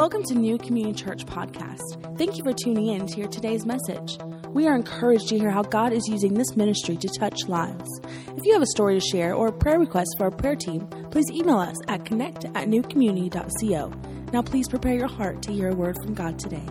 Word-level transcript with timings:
Welcome 0.00 0.22
to 0.28 0.34
New 0.34 0.56
Community 0.56 0.98
Church 0.98 1.26
Podcast. 1.26 2.16
Thank 2.16 2.38
you 2.38 2.42
for 2.42 2.54
tuning 2.54 2.86
in 2.86 3.06
to 3.06 3.14
hear 3.14 3.28
today's 3.28 3.66
message. 3.66 4.16
We 4.48 4.66
are 4.66 4.74
encouraged 4.74 5.28
to 5.28 5.38
hear 5.38 5.50
how 5.50 5.60
God 5.60 5.92
is 5.92 6.08
using 6.08 6.32
this 6.32 6.56
ministry 6.56 6.96
to 6.96 7.08
touch 7.18 7.48
lives. 7.48 8.00
If 8.34 8.46
you 8.46 8.54
have 8.54 8.62
a 8.62 8.66
story 8.68 8.98
to 8.98 9.06
share 9.06 9.34
or 9.34 9.48
a 9.48 9.52
prayer 9.52 9.78
request 9.78 10.08
for 10.16 10.24
our 10.24 10.30
prayer 10.30 10.56
team, 10.56 10.86
please 11.10 11.30
email 11.30 11.58
us 11.58 11.76
at 11.86 12.06
connect 12.06 12.46
at 12.46 12.66
newcommunity.co. 12.66 13.92
Now, 14.32 14.40
please 14.40 14.68
prepare 14.68 14.94
your 14.94 15.06
heart 15.06 15.42
to 15.42 15.52
hear 15.52 15.68
a 15.68 15.74
word 15.74 15.96
from 16.02 16.14
God 16.14 16.38
today. 16.38 16.64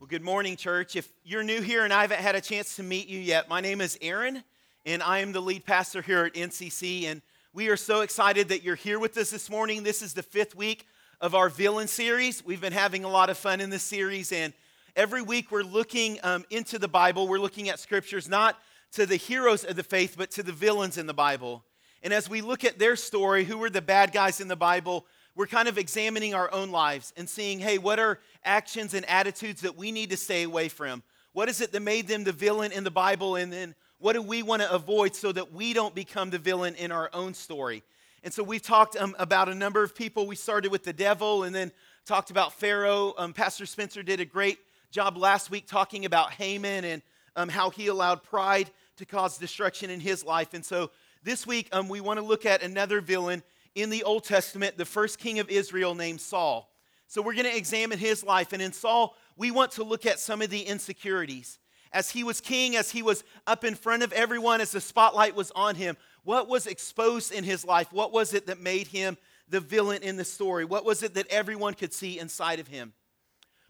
Well, 0.00 0.08
good 0.08 0.24
morning, 0.24 0.56
church. 0.56 0.96
If 0.96 1.08
you're 1.22 1.44
new 1.44 1.60
here 1.60 1.84
and 1.84 1.92
I 1.92 2.00
haven't 2.00 2.18
had 2.18 2.34
a 2.34 2.40
chance 2.40 2.74
to 2.76 2.82
meet 2.82 3.06
you 3.06 3.20
yet, 3.20 3.48
my 3.48 3.60
name 3.60 3.80
is 3.80 3.96
Aaron, 4.02 4.42
and 4.84 5.04
I 5.04 5.20
am 5.20 5.30
the 5.30 5.40
lead 5.40 5.64
pastor 5.64 6.02
here 6.02 6.24
at 6.24 6.34
NCC. 6.34 7.04
And 7.04 7.22
we 7.52 7.68
are 7.68 7.76
so 7.76 8.00
excited 8.00 8.48
that 8.48 8.64
you're 8.64 8.74
here 8.74 8.98
with 8.98 9.16
us 9.16 9.30
this 9.30 9.48
morning. 9.48 9.84
This 9.84 10.02
is 10.02 10.12
the 10.12 10.24
fifth 10.24 10.56
week 10.56 10.84
of 11.20 11.34
our 11.34 11.48
villain 11.48 11.88
series. 11.88 12.44
We've 12.44 12.60
been 12.60 12.72
having 12.72 13.04
a 13.04 13.08
lot 13.08 13.30
of 13.30 13.38
fun 13.38 13.60
in 13.60 13.70
this 13.70 13.82
series, 13.82 14.32
and 14.32 14.52
every 14.94 15.22
week 15.22 15.50
we're 15.50 15.62
looking 15.62 16.18
um, 16.22 16.44
into 16.50 16.78
the 16.78 16.88
Bible. 16.88 17.26
We're 17.26 17.38
looking 17.38 17.68
at 17.70 17.78
scriptures, 17.78 18.28
not 18.28 18.58
to 18.92 19.06
the 19.06 19.16
heroes 19.16 19.64
of 19.64 19.76
the 19.76 19.82
faith, 19.82 20.16
but 20.18 20.30
to 20.32 20.42
the 20.42 20.52
villains 20.52 20.98
in 20.98 21.06
the 21.06 21.14
Bible. 21.14 21.64
And 22.02 22.12
as 22.12 22.28
we 22.28 22.42
look 22.42 22.64
at 22.64 22.78
their 22.78 22.96
story, 22.96 23.44
who 23.44 23.56
were 23.56 23.70
the 23.70 23.80
bad 23.80 24.12
guys 24.12 24.40
in 24.40 24.48
the 24.48 24.56
Bible, 24.56 25.06
we're 25.34 25.46
kind 25.46 25.68
of 25.68 25.78
examining 25.78 26.34
our 26.34 26.52
own 26.52 26.70
lives 26.70 27.14
and 27.16 27.28
seeing, 27.28 27.60
hey, 27.60 27.78
what 27.78 27.98
are 27.98 28.20
actions 28.44 28.92
and 28.92 29.08
attitudes 29.08 29.62
that 29.62 29.76
we 29.76 29.92
need 29.92 30.10
to 30.10 30.16
stay 30.16 30.42
away 30.42 30.68
from? 30.68 31.02
What 31.32 31.48
is 31.48 31.60
it 31.62 31.72
that 31.72 31.80
made 31.80 32.08
them 32.08 32.24
the 32.24 32.32
villain 32.32 32.72
in 32.72 32.84
the 32.84 32.90
Bible? 32.90 33.36
And 33.36 33.52
then 33.52 33.74
what 33.98 34.12
do 34.12 34.22
we 34.22 34.42
want 34.42 34.60
to 34.62 34.70
avoid 34.70 35.14
so 35.14 35.32
that 35.32 35.52
we 35.52 35.72
don't 35.72 35.94
become 35.94 36.28
the 36.28 36.38
villain 36.38 36.74
in 36.74 36.92
our 36.92 37.08
own 37.14 37.32
story? 37.32 37.82
And 38.26 38.34
so 38.34 38.42
we've 38.42 38.60
talked 38.60 38.96
um, 38.96 39.14
about 39.20 39.48
a 39.48 39.54
number 39.54 39.84
of 39.84 39.94
people. 39.94 40.26
We 40.26 40.34
started 40.34 40.72
with 40.72 40.82
the 40.82 40.92
devil 40.92 41.44
and 41.44 41.54
then 41.54 41.70
talked 42.04 42.32
about 42.32 42.52
Pharaoh. 42.54 43.14
Um, 43.16 43.32
Pastor 43.32 43.66
Spencer 43.66 44.02
did 44.02 44.18
a 44.18 44.24
great 44.24 44.58
job 44.90 45.16
last 45.16 45.48
week 45.48 45.68
talking 45.68 46.04
about 46.06 46.32
Haman 46.32 46.84
and 46.84 47.02
um, 47.36 47.48
how 47.48 47.70
he 47.70 47.86
allowed 47.86 48.24
pride 48.24 48.68
to 48.96 49.06
cause 49.06 49.38
destruction 49.38 49.90
in 49.90 50.00
his 50.00 50.24
life. 50.24 50.54
And 50.54 50.64
so 50.64 50.90
this 51.22 51.46
week 51.46 51.68
um, 51.70 51.88
we 51.88 52.00
want 52.00 52.18
to 52.18 52.26
look 52.26 52.44
at 52.44 52.64
another 52.64 53.00
villain 53.00 53.44
in 53.76 53.90
the 53.90 54.02
Old 54.02 54.24
Testament, 54.24 54.76
the 54.76 54.84
first 54.84 55.20
king 55.20 55.38
of 55.38 55.48
Israel 55.48 55.94
named 55.94 56.20
Saul. 56.20 56.68
So 57.06 57.22
we're 57.22 57.34
going 57.34 57.44
to 57.44 57.56
examine 57.56 58.00
his 58.00 58.24
life. 58.24 58.52
And 58.52 58.60
in 58.60 58.72
Saul, 58.72 59.14
we 59.36 59.52
want 59.52 59.70
to 59.72 59.84
look 59.84 60.04
at 60.04 60.18
some 60.18 60.42
of 60.42 60.50
the 60.50 60.62
insecurities 60.62 61.60
as 61.92 62.10
he 62.10 62.24
was 62.24 62.40
king, 62.40 62.76
as 62.76 62.90
he 62.90 63.02
was 63.02 63.24
up 63.46 63.64
in 63.64 63.74
front 63.74 64.02
of 64.02 64.12
everyone, 64.12 64.60
as 64.60 64.72
the 64.72 64.80
spotlight 64.80 65.34
was 65.34 65.50
on 65.52 65.76
him, 65.76 65.96
what 66.26 66.48
was 66.48 66.66
exposed 66.66 67.30
in 67.30 67.44
his 67.44 67.64
life? 67.64 67.92
What 67.92 68.12
was 68.12 68.34
it 68.34 68.46
that 68.46 68.60
made 68.60 68.88
him 68.88 69.16
the 69.48 69.60
villain 69.60 70.02
in 70.02 70.16
the 70.16 70.24
story? 70.24 70.64
What 70.64 70.84
was 70.84 71.04
it 71.04 71.14
that 71.14 71.28
everyone 71.28 71.74
could 71.74 71.94
see 71.94 72.18
inside 72.18 72.58
of 72.58 72.66
him? 72.66 72.94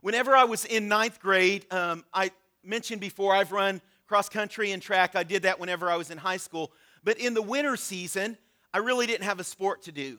Whenever 0.01 0.35
I 0.35 0.45
was 0.45 0.65
in 0.65 0.89
ninth 0.89 1.21
grade, 1.21 1.67
um, 1.71 2.03
I 2.15 2.31
mentioned 2.65 3.03
before 3.03 3.35
I've 3.35 3.53
run 3.53 3.83
cross 4.07 4.31
country 4.31 4.73
and 4.73 4.81
track. 4.81 5.15
I 5.15 5.23
did 5.23 5.43
that 5.43 5.61
whenever 5.61 5.91
I 5.91 5.97
was 5.97 6.11
in 6.11 6.17
high 6.17 6.39
school. 6.39 6.73
But 7.05 7.19
in 7.19 7.35
the 7.35 7.43
winter 7.43 7.77
season, 7.77 8.39
I 8.73 8.79
really 8.79 9.07
didn't 9.07 9.25
have 9.25 9.39
a 9.39 9.45
sport 9.45 9.83
to 9.83 9.93
do. 9.93 10.17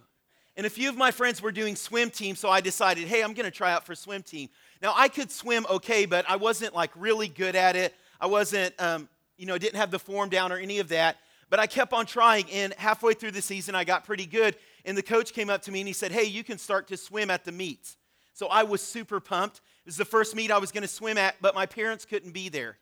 And 0.56 0.68
a 0.68 0.70
few 0.70 0.90
of 0.90 0.96
my 0.96 1.10
friends 1.10 1.42
were 1.42 1.52
doing 1.52 1.76
swim 1.76 2.12
team, 2.12 2.36
so 2.36 2.52
I 2.52 2.62
decided, 2.62 3.08
hey, 3.08 3.24
I'm 3.24 3.34
going 3.34 3.46
to 3.46 3.52
try 3.52 3.72
out 3.74 3.84
for 3.84 3.96
swim 3.96 4.22
team. 4.22 4.50
Now, 4.80 4.94
I 4.96 5.08
could 5.08 5.32
swim 5.32 5.66
okay, 5.72 6.06
but 6.06 6.30
I 6.30 6.36
wasn't 6.36 6.76
like 6.76 6.92
really 6.96 7.30
good 7.30 7.56
at 7.56 7.76
it. 7.76 7.96
I 8.22 8.28
wasn't, 8.28 8.80
um, 8.80 9.10
you 9.38 9.48
know, 9.48 9.58
didn't 9.58 9.78
have 9.78 9.90
the 9.90 9.98
form 9.98 10.30
down 10.30 10.52
or 10.52 10.58
any 10.58 10.78
of 10.78 10.90
that. 10.90 11.18
But 11.50 11.60
I 11.60 11.68
kept 11.68 11.94
on 11.94 12.06
trying, 12.06 12.50
and 12.52 12.74
halfway 12.78 13.14
through 13.14 13.32
the 13.32 13.42
season, 13.42 13.76
I 13.76 13.84
got 13.84 14.04
pretty 14.04 14.26
good. 14.26 14.56
And 14.86 14.98
the 14.98 15.04
coach 15.04 15.34
came 15.34 15.50
up 15.50 15.62
to 15.64 15.72
me 15.72 15.80
and 15.80 15.88
he 15.88 15.94
said, 15.94 16.12
Hey, 16.12 16.26
you 16.26 16.44
can 16.44 16.58
start 16.58 16.88
to 16.90 16.98
swim 16.98 17.30
at 17.30 17.46
the 17.46 17.52
meets. 17.52 17.98
So 18.34 18.48
I 18.48 18.64
was 18.64 18.82
super 18.82 19.20
pumped. 19.20 19.58
It 19.58 19.88
was 19.88 19.98
the 19.98 20.06
first 20.06 20.36
meet 20.36 20.52
I 20.52 20.58
was 20.58 20.72
going 20.72 20.84
to 20.84 20.88
swim 20.88 21.18
at, 21.18 21.36
but 21.42 21.56
my 21.56 21.66
parents 21.66 22.06
couldn't 22.06 22.34
be 22.34 22.50
there. 22.50 22.78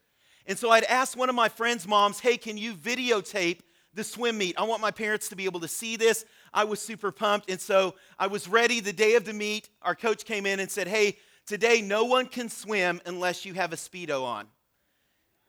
And 0.48 0.58
so 0.58 0.70
I'd 0.70 0.84
asked 0.84 1.16
one 1.16 1.30
of 1.30 1.36
my 1.36 1.50
friend's 1.50 1.88
moms, 1.88 2.20
Hey, 2.20 2.38
can 2.38 2.58
you 2.58 2.74
videotape 2.74 3.60
the 3.94 4.04
swim 4.04 4.38
meet? 4.38 4.60
I 4.60 4.64
want 4.64 4.82
my 4.82 4.92
parents 4.92 5.30
to 5.30 5.36
be 5.36 5.46
able 5.46 5.60
to 5.62 5.68
see 5.68 5.96
this. 5.96 6.26
I 6.54 6.64
was 6.64 6.82
super 6.82 7.12
pumped. 7.12 7.50
And 7.50 7.62
so 7.62 7.96
I 8.18 8.28
was 8.28 8.48
ready 8.48 8.80
the 8.80 8.94
day 8.94 9.16
of 9.16 9.26
the 9.26 9.34
meet. 9.34 9.70
Our 9.82 9.96
coach 9.96 10.26
came 10.26 10.46
in 10.46 10.60
and 10.60 10.70
said, 10.70 10.88
Hey, 10.88 11.18
Today, 11.46 11.80
no 11.80 12.06
one 12.06 12.26
can 12.26 12.50
swim 12.50 13.02
unless 13.06 13.46
you 13.46 13.54
have 13.54 13.72
a 13.72 13.76
Speedo 13.76 14.24
on. 14.24 14.48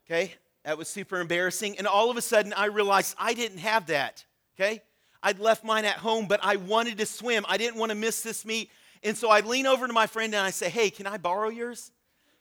Okay? 0.05 0.35
That 0.67 0.77
was 0.77 0.89
super 0.89 1.21
embarrassing. 1.21 1.79
And 1.79 1.87
all 1.87 2.11
of 2.11 2.17
a 2.17 2.21
sudden, 2.21 2.53
I 2.53 2.67
realized 2.67 3.15
I 3.21 3.35
didn't 3.35 3.59
have 3.59 3.87
that. 3.87 4.25
Okay? 4.59 4.83
I'd 5.23 5.39
left 5.39 5.63
mine 5.65 5.85
at 5.85 5.95
home, 5.95 6.27
but 6.27 6.41
I 6.43 6.57
wanted 6.57 6.99
to 6.99 7.07
swim. 7.07 7.47
I 7.49 7.57
didn't 7.57 7.79
want 7.79 7.91
to 7.91 7.95
miss 7.95 8.21
this 8.21 8.45
meet. 8.45 8.69
And 9.05 9.17
so 9.17 9.31
I 9.31 9.41
lean 9.41 9.67
over 9.67 9.87
to 9.87 9.93
my 9.93 10.09
friend 10.09 10.35
and 10.35 10.43
I 10.45 10.51
say, 10.51 10.69
Hey, 10.69 10.91
can 10.91 11.07
I 11.07 11.19
borrow 11.19 11.51
yours? 11.51 11.93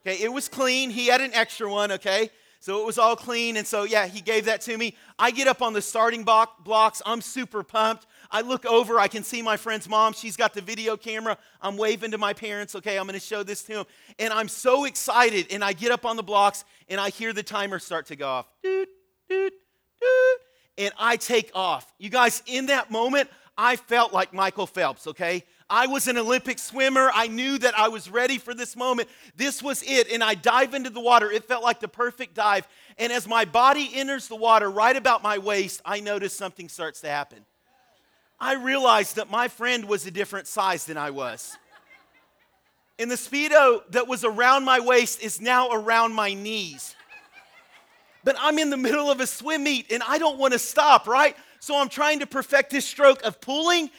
Okay, 0.02 0.24
it 0.24 0.34
was 0.34 0.50
clean. 0.50 0.90
He 0.90 1.06
had 1.06 1.22
an 1.22 1.35
extra 1.35 1.69
one, 1.69 1.91
okay? 1.94 2.31
So 2.59 2.81
it 2.81 2.85
was 2.85 2.97
all 2.97 3.16
clean. 3.16 3.57
And 3.57 3.67
so, 3.67 3.83
yeah, 3.83 4.07
he 4.07 4.21
gave 4.21 4.45
that 4.45 4.61
to 4.61 4.77
me. 4.77 4.95
I 5.19 5.31
get 5.31 5.47
up 5.47 5.61
on 5.61 5.73
the 5.73 5.81
starting 5.81 6.23
block, 6.23 6.63
blocks. 6.63 7.01
I'm 7.05 7.21
super 7.21 7.63
pumped. 7.63 8.07
I 8.31 8.41
look 8.41 8.66
over, 8.66 8.99
I 8.99 9.07
can 9.07 9.23
see 9.23 9.41
my 9.41 9.55
friend's 9.55 9.88
mom. 9.88 10.13
She's 10.13 10.35
got 10.35 10.53
the 10.53 10.61
video 10.61 10.97
camera. 10.97 11.38
I'm 11.61 11.77
waving 11.77 12.11
to 12.11 12.17
my 12.17 12.33
parents. 12.33 12.75
Okay, 12.75 12.97
I'm 12.97 13.05
going 13.05 13.19
to 13.19 13.25
show 13.25 13.43
this 13.43 13.63
to 13.63 13.73
them. 13.73 13.85
And 14.19 14.33
I'm 14.33 14.47
so 14.47 14.85
excited. 14.85 15.47
And 15.51 15.63
I 15.63 15.73
get 15.73 15.91
up 15.91 16.05
on 16.05 16.16
the 16.16 16.23
blocks 16.23 16.66
and 16.89 16.99
I 16.99 17.09
hear 17.09 17.33
the 17.33 17.43
timer 17.43 17.79
start 17.79 18.07
to 18.07 18.16
go 18.16 18.27
off. 18.27 18.47
Doot, 18.63 18.89
doot, 19.29 19.53
doot. 20.01 20.39
And 20.77 20.93
I 20.99 21.17
take 21.17 21.51
off. 21.53 21.93
You 21.97 22.09
guys, 22.09 22.43
in 22.47 22.66
that 22.66 22.91
moment, 22.91 23.29
I 23.57 23.77
felt 23.77 24.11
like 24.11 24.33
Michael 24.33 24.67
Phelps, 24.67 25.07
okay? 25.07 25.43
I 25.70 25.88
was 25.88 26.08
an 26.08 26.18
Olympic 26.18 26.59
swimmer. 26.59 27.09
I 27.14 27.28
knew 27.28 27.58
that 27.58 27.78
I 27.78 27.88
was 27.88 28.09
ready 28.09 28.38
for 28.38 28.53
this 28.53 28.76
moment. 28.76 29.09
This 29.36 29.64
was 29.64 29.84
it. 29.84 30.12
And 30.12 30.24
I 30.24 30.36
dive 30.36 30.74
into 30.74 30.92
the 30.92 31.00
water. 31.00 31.31
It 31.31 31.46
felt 31.46 31.64
like 31.64 31.80
the 31.80 31.88
perfect 31.88 32.36
dive. 32.36 32.68
And 32.98 33.12
as 33.12 33.28
my 33.28 33.46
body 33.46 33.90
enters 33.94 34.28
the 34.28 34.36
water 34.36 34.70
right 34.70 34.96
about 34.96 35.24
my 35.24 35.40
waist, 35.40 35.81
I 35.84 36.02
notice 36.02 36.36
something 36.36 36.70
starts 36.70 37.02
to 37.02 37.08
happen. 37.08 37.46
I 38.40 38.53
realized 38.56 39.16
that 39.16 39.31
my 39.31 39.48
friend 39.48 39.86
was 39.86 40.06
a 40.06 40.12
different 40.12 40.48
size 40.48 40.86
than 40.86 40.98
I 40.98 41.09
was. 41.09 41.58
And 43.00 43.09
the 43.09 43.16
Speedo 43.16 43.82
that 43.92 44.08
was 44.08 44.24
around 44.24 44.66
my 44.66 44.80
waist 44.80 45.22
is 45.22 45.42
now 45.42 45.72
around 45.72 46.14
my 46.14 46.34
knees. 46.34 46.96
But 48.24 48.36
I'm 48.40 48.59
in 48.59 48.70
the 48.70 48.78
middle 48.78 49.09
of 49.09 49.20
a 49.20 49.28
swim 49.28 49.64
meet 49.64 49.92
and 49.92 50.02
I 50.08 50.18
don't 50.18 50.38
want 50.38 50.53
to 50.53 50.59
stop, 50.59 51.08
right? 51.08 51.36
So 51.59 51.80
I'm 51.80 51.90
trying 51.90 52.20
to 52.20 52.28
perfect 52.28 52.70
this 52.70 52.86
stroke 52.86 53.24
of 53.24 53.42
pulling. 53.42 53.90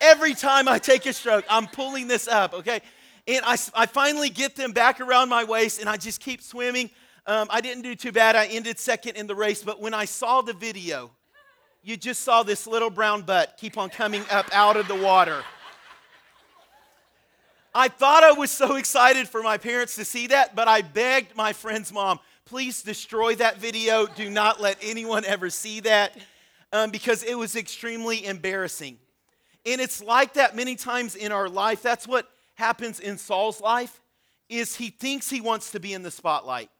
Every 0.00 0.34
time 0.34 0.68
I 0.68 0.78
take 0.78 1.06
a 1.06 1.12
stroke, 1.12 1.44
I'm 1.48 1.66
pulling 1.66 2.08
this 2.08 2.28
up, 2.28 2.54
okay? 2.54 2.80
And 3.26 3.44
I, 3.44 3.56
I 3.74 3.86
finally 3.86 4.30
get 4.30 4.54
them 4.54 4.72
back 4.72 5.00
around 5.00 5.28
my 5.28 5.44
waist 5.44 5.80
and 5.80 5.88
I 5.88 5.96
just 5.96 6.20
keep 6.20 6.42
swimming. 6.42 6.90
Um, 7.26 7.48
I 7.50 7.60
didn't 7.60 7.82
do 7.82 7.94
too 7.94 8.12
bad. 8.12 8.36
I 8.36 8.46
ended 8.46 8.78
second 8.78 9.16
in 9.16 9.26
the 9.26 9.34
race. 9.34 9.62
But 9.62 9.80
when 9.80 9.94
I 9.94 10.04
saw 10.04 10.42
the 10.42 10.52
video, 10.52 11.10
you 11.82 11.96
just 11.96 12.22
saw 12.22 12.42
this 12.42 12.66
little 12.66 12.90
brown 12.90 13.22
butt 13.22 13.56
keep 13.58 13.76
on 13.78 13.90
coming 13.90 14.22
up 14.30 14.48
out 14.52 14.76
of 14.76 14.86
the 14.86 14.94
water. 14.94 15.42
I 17.74 17.88
thought 17.88 18.24
I 18.24 18.32
was 18.32 18.50
so 18.50 18.76
excited 18.76 19.28
for 19.28 19.42
my 19.42 19.58
parents 19.58 19.96
to 19.96 20.04
see 20.04 20.28
that, 20.28 20.56
but 20.56 20.66
I 20.66 20.80
begged 20.80 21.36
my 21.36 21.52
friend's 21.52 21.92
mom, 21.92 22.20
please 22.46 22.82
destroy 22.82 23.34
that 23.34 23.58
video. 23.58 24.06
Do 24.06 24.30
not 24.30 24.62
let 24.62 24.78
anyone 24.80 25.26
ever 25.26 25.50
see 25.50 25.80
that 25.80 26.16
um, 26.72 26.90
because 26.90 27.22
it 27.22 27.36
was 27.36 27.54
extremely 27.54 28.24
embarrassing. 28.24 28.98
And 29.66 29.80
it's 29.80 30.02
like 30.02 30.34
that 30.34 30.54
many 30.54 30.76
times 30.76 31.16
in 31.16 31.32
our 31.32 31.48
life. 31.48 31.82
That's 31.82 32.06
what 32.06 32.28
happens 32.54 33.00
in 33.00 33.18
Saul's 33.18 33.60
life 33.60 34.00
is 34.48 34.76
he 34.76 34.90
thinks 34.90 35.28
he 35.28 35.40
wants 35.40 35.72
to 35.72 35.80
be 35.80 35.92
in 35.92 36.02
the 36.02 36.10
spotlight. 36.10 36.70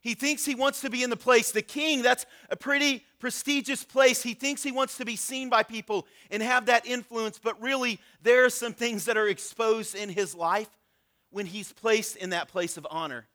He 0.00 0.14
thinks 0.14 0.44
he 0.44 0.54
wants 0.54 0.82
to 0.82 0.90
be 0.90 1.02
in 1.02 1.10
the 1.10 1.16
place. 1.16 1.50
The 1.50 1.62
king, 1.62 2.02
that's 2.02 2.26
a 2.50 2.56
pretty 2.56 3.02
prestigious 3.18 3.82
place. 3.82 4.22
He 4.22 4.34
thinks 4.34 4.62
he 4.62 4.70
wants 4.70 4.98
to 4.98 5.04
be 5.04 5.16
seen 5.16 5.48
by 5.48 5.62
people 5.62 6.06
and 6.30 6.42
have 6.42 6.66
that 6.66 6.86
influence, 6.86 7.40
but 7.42 7.60
really, 7.60 7.98
there 8.22 8.44
are 8.44 8.50
some 8.50 8.72
things 8.72 9.06
that 9.06 9.16
are 9.16 9.26
exposed 9.26 9.96
in 9.96 10.10
his 10.10 10.34
life 10.34 10.68
when 11.30 11.46
he's 11.46 11.72
placed 11.72 12.16
in 12.16 12.30
that 12.30 12.48
place 12.48 12.76
of 12.76 12.86
honor. 12.88 13.26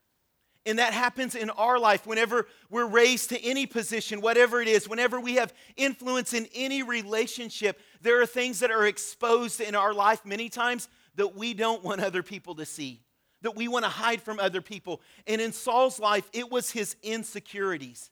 And 0.65 0.77
that 0.77 0.93
happens 0.93 1.33
in 1.33 1.49
our 1.49 1.79
life 1.79 2.05
whenever 2.05 2.47
we're 2.69 2.85
raised 2.85 3.29
to 3.29 3.43
any 3.43 3.65
position, 3.65 4.21
whatever 4.21 4.61
it 4.61 4.67
is, 4.67 4.87
whenever 4.87 5.19
we 5.19 5.35
have 5.35 5.53
influence 5.75 6.33
in 6.33 6.47
any 6.53 6.83
relationship, 6.83 7.79
there 8.01 8.21
are 8.21 8.27
things 8.27 8.59
that 8.59 8.69
are 8.69 8.85
exposed 8.85 9.59
in 9.59 9.73
our 9.73 9.93
life 9.93 10.23
many 10.23 10.49
times 10.49 10.87
that 11.15 11.35
we 11.35 11.55
don't 11.55 11.83
want 11.83 12.01
other 12.01 12.21
people 12.21 12.55
to 12.55 12.65
see 12.65 13.01
that 13.41 13.55
we 13.55 13.67
want 13.67 13.85
to 13.85 13.89
hide 13.89 14.21
from 14.21 14.39
other 14.39 14.61
people. 14.61 15.01
And 15.27 15.41
in 15.41 15.51
Saul's 15.51 15.99
life, 15.99 16.29
it 16.33 16.51
was 16.51 16.71
his 16.71 16.95
insecurities. 17.03 18.09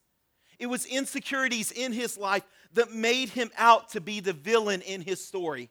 It 0.58 0.68
was 0.68 0.86
insecurities 0.86 1.72
in 1.72 1.94
his 1.94 2.18
life 2.18 2.44
that 2.74 2.92
made 2.92 3.30
him 3.30 3.50
out 3.58 3.90
to 3.90 4.02
be 4.02 4.20
the 4.20 4.34
villain 4.34 4.82
in 4.82 5.02
his 5.02 5.24
story. 5.24 5.70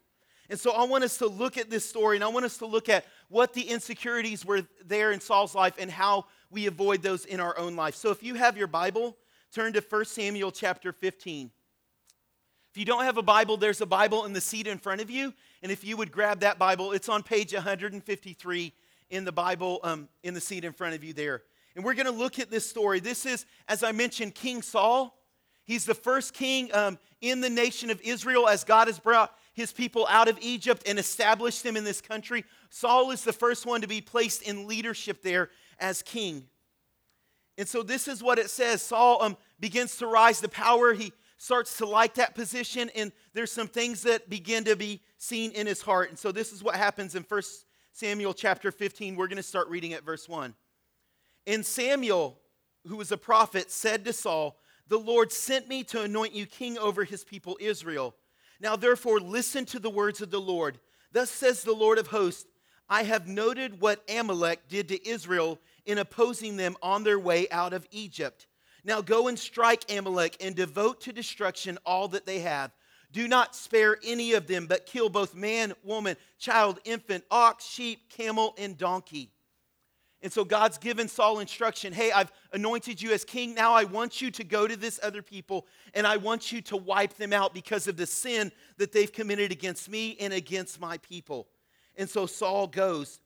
And 0.49 0.59
so 0.59 0.73
I 0.73 0.85
want 0.85 1.05
us 1.05 1.19
to 1.19 1.27
look 1.27 1.59
at 1.59 1.69
this 1.69 1.87
story 1.87 2.17
and 2.17 2.25
I 2.25 2.29
want 2.29 2.47
us 2.47 2.57
to 2.59 2.67
look 2.67 2.89
at 2.89 3.05
what 3.29 3.53
the 3.53 3.63
insecurities 3.63 4.47
were 4.47 4.63
there 4.85 5.13
in 5.13 5.21
Saul's 5.21 5.55
life 5.55 5.75
and 5.79 5.91
how 5.91 6.25
we 6.51 6.67
avoid 6.67 7.03
those 7.03 7.25
in 7.25 7.41
our 7.41 7.57
own 7.59 7.77
life. 7.77 7.95
So 7.95 8.11
if 8.11 8.23
you 8.23 8.35
have 8.35 8.57
your 8.57 8.67
Bible, 8.67 9.17
turn 9.53 9.73
to 9.75 9.81
1 9.81 10.05
Samuel 10.07 10.51
chapter 10.51 10.93
15. 10.93 11.51
If 12.71 12.77
you 12.77 12.85
don't 12.85 13.05
have 13.05 13.17
a 13.17 13.23
Bible, 13.23 13.57
there's 13.57 13.81
a 13.81 13.87
Bible 13.87 14.25
in 14.25 14.33
the 14.33 14.41
seat 14.41 14.67
in 14.67 14.79
front 14.79 15.01
of 15.01 15.11
you. 15.11 15.33
And 15.63 15.73
if 15.73 15.85
you 15.85 15.97
would 15.97 16.13
grab 16.13 16.41
that 16.41 16.59
Bible, 16.59 16.93
it's 16.93 17.09
on 17.09 17.23
page 17.23 17.53
153 17.55 18.73
in 19.11 19.25
the 19.25 19.33
Bible 19.33 19.81
um, 19.83 20.09
in 20.23 20.35
the 20.35 20.41
seat 20.41 20.65
in 20.65 20.73
front 20.73 20.95
of 20.95 21.03
you 21.03 21.13
there. 21.13 21.43
And 21.75 21.85
we're 21.85 21.95
going 21.95 22.07
to 22.07 22.13
look 22.13 22.39
at 22.39 22.51
this 22.51 22.69
story. 22.69 23.01
This 23.01 23.25
is, 23.25 23.47
as 23.69 23.83
I 23.83 23.93
mentioned, 23.93 24.35
King 24.35 24.63
Saul. 24.63 25.17
He's 25.65 25.85
the 25.85 25.95
first 25.95 26.35
king 26.35 26.71
um, 26.75 26.99
in 27.21 27.41
the 27.41 27.51
nation 27.51 27.91
of 27.91 28.01
Israel 28.03 28.49
as 28.49 28.65
God 28.65 28.89
has 28.89 28.99
brought 28.99 29.35
his 29.53 29.73
people 29.73 30.07
out 30.09 30.29
of 30.29 30.39
Egypt 30.41 30.85
and 30.87 30.99
established 30.99 31.63
them 31.63 31.77
in 31.77 31.85
this 31.85 32.01
country. 32.01 32.45
Saul 32.71 33.11
is 33.11 33.25
the 33.25 33.33
first 33.33 33.67
one 33.67 33.81
to 33.81 33.89
be 33.89 34.01
placed 34.01 34.43
in 34.43 34.67
leadership 34.67 35.23
there 35.23 35.51
as 35.79 36.03
king. 36.03 36.45
And 37.57 37.69
so 37.69 37.83
this 37.83 38.07
is 38.07 38.23
what 38.23 38.39
it 38.39 38.51
says 38.51 38.83
Saul 38.83 39.23
um, 39.23 39.37
begins 39.59 39.97
to 39.97 40.07
rise 40.07 40.41
to 40.41 40.49
power. 40.49 40.93
He 40.93 41.13
starts 41.39 41.77
to 41.79 41.87
like 41.87 42.15
that 42.15 42.35
position, 42.35 42.91
and 42.95 43.13
there's 43.35 43.53
some 43.53 43.69
things 43.69 44.03
that 44.03 44.31
begin 44.31 44.65
to 44.65 44.77
be 44.77 45.01
seen 45.19 45.53
in 45.53 45.67
his 45.67 45.83
heart. 45.83 46.09
And 46.09 46.19
so 46.19 46.33
this 46.33 46.53
is 46.53 46.63
what 46.63 46.77
happens 46.77 47.15
in 47.15 47.25
1 47.25 47.43
Samuel 47.93 48.35
chapter 48.35 48.71
15. 48.71 49.17
We're 49.17 49.27
going 49.27 49.37
to 49.37 49.43
start 49.43 49.69
reading 49.69 49.93
at 49.93 50.05
verse 50.05 50.29
1. 50.29 50.55
And 51.47 51.65
Samuel, 51.65 52.39
who 52.87 52.97
was 52.97 53.11
a 53.11 53.17
prophet, 53.17 53.71
said 53.71 54.05
to 54.05 54.13
Saul, 54.13 54.59
The 54.89 54.99
Lord 54.99 55.33
sent 55.33 55.69
me 55.69 55.83
to 55.85 56.03
anoint 56.03 56.35
you 56.35 56.47
king 56.47 56.79
over 56.79 57.05
his 57.05 57.25
people 57.25 57.57
Israel. 57.61 58.15
Now, 58.61 58.77
therefore, 58.77 59.21
listen 59.21 59.65
to 59.67 59.79
the 59.79 59.91
words 59.91 60.21
of 60.21 60.31
the 60.31 60.41
Lord. 60.41 60.79
Thus 61.13 61.31
says 61.31 61.63
the 61.63 61.73
Lord 61.73 61.99
of 61.99 62.09
hosts 62.09 62.47
I 62.89 63.03
have 63.03 63.29
noted 63.29 63.81
what 63.81 64.03
Amalek 64.09 64.69
did 64.69 64.89
to 64.89 65.09
Israel 65.09 65.59
in 65.89 65.99
opposing 65.99 66.57
them 66.57 66.77
on 66.83 67.03
their 67.03 67.19
way 67.19 67.49
out 67.51 67.73
of 67.73 67.87
Egypt. 67.91 68.47
Now 68.85 69.01
go 69.01 69.27
and 69.27 69.39
strike 69.39 69.91
Amalek 69.91 70.37
and 70.41 70.55
devote 70.55 71.01
to 71.03 71.13
destruction 71.13 71.79
all 71.85 72.09
that 72.09 72.27
they 72.27 72.41
have. 72.41 72.71
Do 73.11 73.27
not 73.27 73.57
spare 73.57 73.97
any 74.05 74.35
of 74.35 74.47
them, 74.47 74.67
but 74.67 74.85
kill 74.85 75.09
both 75.09 75.35
man, 75.35 75.73
woman, 75.83 76.17
child, 76.39 76.79
infant, 76.85 77.25
ox, 77.31 77.65
sheep, 77.65 78.11
camel, 78.11 78.55
and 78.59 78.77
donkey. 78.77 79.31
And 80.21 80.31
so 80.31 80.45
God's 80.45 80.77
given 80.77 81.09
Saul 81.09 81.39
instruction 81.39 81.95
hey, 81.95 82.13
I've 82.13 82.33
anointed 82.53 83.01
you 83.01 83.13
as 83.13 83.25
king. 83.25 83.55
Now 83.55 83.73
I 83.73 83.85
want 83.85 84.21
you 84.21 84.31
to 84.33 84.45
go 84.45 84.67
to 84.67 84.77
this 84.77 85.01
other 85.03 85.23
people 85.23 85.67
and 85.95 86.07
I 86.07 86.19
want 86.19 86.53
you 86.53 86.61
to 86.63 86.77
wipe 86.77 87.15
them 87.15 87.33
out 87.33 87.55
because 87.55 87.89
of 87.89 87.97
the 87.97 88.07
sin 88.07 88.53
that 88.77 88.93
they've 88.93 89.13
committed 89.13 89.53
against 89.53 89.89
me 89.89 90.19
and 90.21 90.35
against 90.35 90.81
my 90.81 90.99
people. 90.99 91.49
And 91.97 92.11
so 92.11 92.27
Saul 92.27 92.67
goes. 92.67 93.21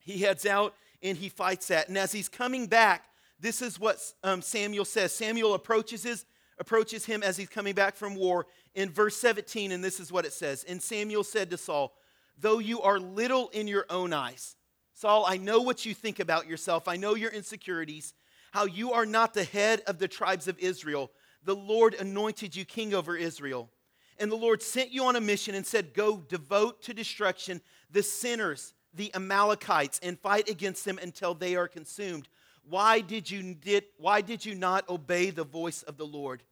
He 0.00 0.18
heads 0.18 0.46
out 0.46 0.74
and 1.08 1.18
he 1.18 1.28
fights 1.28 1.68
that. 1.68 1.88
And 1.88 1.96
as 1.96 2.12
he's 2.12 2.28
coming 2.28 2.66
back, 2.66 3.04
this 3.38 3.62
is 3.62 3.78
what 3.78 3.98
um, 4.22 4.42
Samuel 4.42 4.84
says. 4.84 5.12
Samuel 5.12 5.54
approaches, 5.54 6.02
his, 6.02 6.24
approaches 6.58 7.04
him 7.04 7.22
as 7.22 7.36
he's 7.36 7.48
coming 7.48 7.74
back 7.74 7.96
from 7.96 8.14
war 8.14 8.46
in 8.74 8.90
verse 8.90 9.16
17, 9.16 9.72
and 9.72 9.82
this 9.82 10.00
is 10.00 10.10
what 10.10 10.24
it 10.24 10.32
says. 10.32 10.64
And 10.64 10.82
Samuel 10.82 11.24
said 11.24 11.50
to 11.50 11.58
Saul, 11.58 11.94
Though 12.38 12.58
you 12.58 12.82
are 12.82 12.98
little 12.98 13.48
in 13.50 13.66
your 13.66 13.86
own 13.88 14.12
eyes, 14.12 14.56
Saul, 14.92 15.24
I 15.26 15.36
know 15.36 15.60
what 15.60 15.84
you 15.84 15.94
think 15.94 16.20
about 16.20 16.46
yourself. 16.46 16.88
I 16.88 16.96
know 16.96 17.14
your 17.14 17.30
insecurities, 17.30 18.14
how 18.52 18.64
you 18.64 18.92
are 18.92 19.06
not 19.06 19.34
the 19.34 19.44
head 19.44 19.82
of 19.86 19.98
the 19.98 20.08
tribes 20.08 20.48
of 20.48 20.58
Israel. 20.58 21.10
The 21.44 21.56
Lord 21.56 21.94
anointed 21.94 22.56
you 22.56 22.64
king 22.64 22.94
over 22.94 23.16
Israel. 23.16 23.70
And 24.18 24.32
the 24.32 24.36
Lord 24.36 24.62
sent 24.62 24.92
you 24.92 25.04
on 25.04 25.16
a 25.16 25.20
mission 25.20 25.54
and 25.54 25.66
said, 25.66 25.92
Go 25.92 26.16
devote 26.16 26.82
to 26.82 26.94
destruction 26.94 27.60
the 27.90 28.02
sinners, 28.02 28.72
the 28.96 29.14
Amalekites, 29.14 30.00
and 30.02 30.18
fight 30.18 30.48
against 30.48 30.84
them 30.84 30.98
until 31.00 31.34
they 31.34 31.54
are 31.54 31.68
consumed. 31.68 32.28
Why 32.68 33.00
did 33.00 33.30
you, 33.30 33.54
did, 33.54 33.84
why 33.98 34.20
did 34.22 34.44
you 34.44 34.54
not 34.54 34.88
obey 34.88 35.30
the 35.30 35.44
voice 35.44 35.82
of 35.82 35.96
the 35.96 36.06
Lord? 36.06 36.42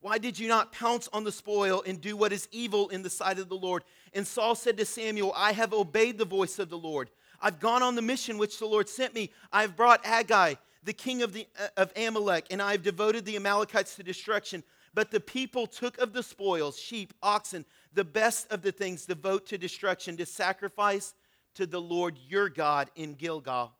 Why 0.00 0.18
did 0.18 0.38
you 0.38 0.48
not 0.48 0.72
pounce 0.72 1.08
on 1.12 1.24
the 1.24 1.32
spoil 1.32 1.82
and 1.86 2.00
do 2.00 2.16
what 2.16 2.32
is 2.32 2.48
evil 2.52 2.88
in 2.88 3.02
the 3.02 3.08
sight 3.08 3.38
of 3.38 3.48
the 3.48 3.56
Lord? 3.56 3.84
And 4.12 4.26
Saul 4.26 4.54
said 4.54 4.76
to 4.76 4.84
Samuel, 4.84 5.32
I 5.34 5.52
have 5.52 5.72
obeyed 5.72 6.18
the 6.18 6.26
voice 6.26 6.58
of 6.58 6.68
the 6.68 6.76
Lord. 6.76 7.08
I've 7.40 7.60
gone 7.60 7.82
on 7.82 7.94
the 7.94 8.02
mission 8.02 8.36
which 8.36 8.58
the 8.58 8.66
Lord 8.66 8.88
sent 8.88 9.14
me. 9.14 9.30
I've 9.52 9.76
brought 9.76 10.04
Agag, 10.04 10.58
the 10.82 10.92
king 10.92 11.22
of, 11.22 11.32
the, 11.32 11.46
uh, 11.58 11.68
of 11.76 11.92
Amalek, 11.96 12.46
and 12.50 12.60
I've 12.60 12.82
devoted 12.82 13.24
the 13.24 13.36
Amalekites 13.36 13.96
to 13.96 14.02
destruction. 14.02 14.62
But 14.92 15.10
the 15.10 15.20
people 15.20 15.66
took 15.66 15.98
of 15.98 16.12
the 16.12 16.22
spoils, 16.22 16.78
sheep, 16.78 17.14
oxen, 17.22 17.64
the 17.94 18.04
best 18.04 18.50
of 18.52 18.62
the 18.62 18.72
things, 18.72 19.06
devote 19.06 19.46
to 19.46 19.58
destruction, 19.58 20.16
to 20.18 20.26
sacrifice 20.26 21.14
to 21.54 21.66
the 21.66 21.80
Lord 21.80 22.18
your 22.28 22.48
God 22.48 22.90
in 22.96 23.14
Gilgal. 23.14 23.72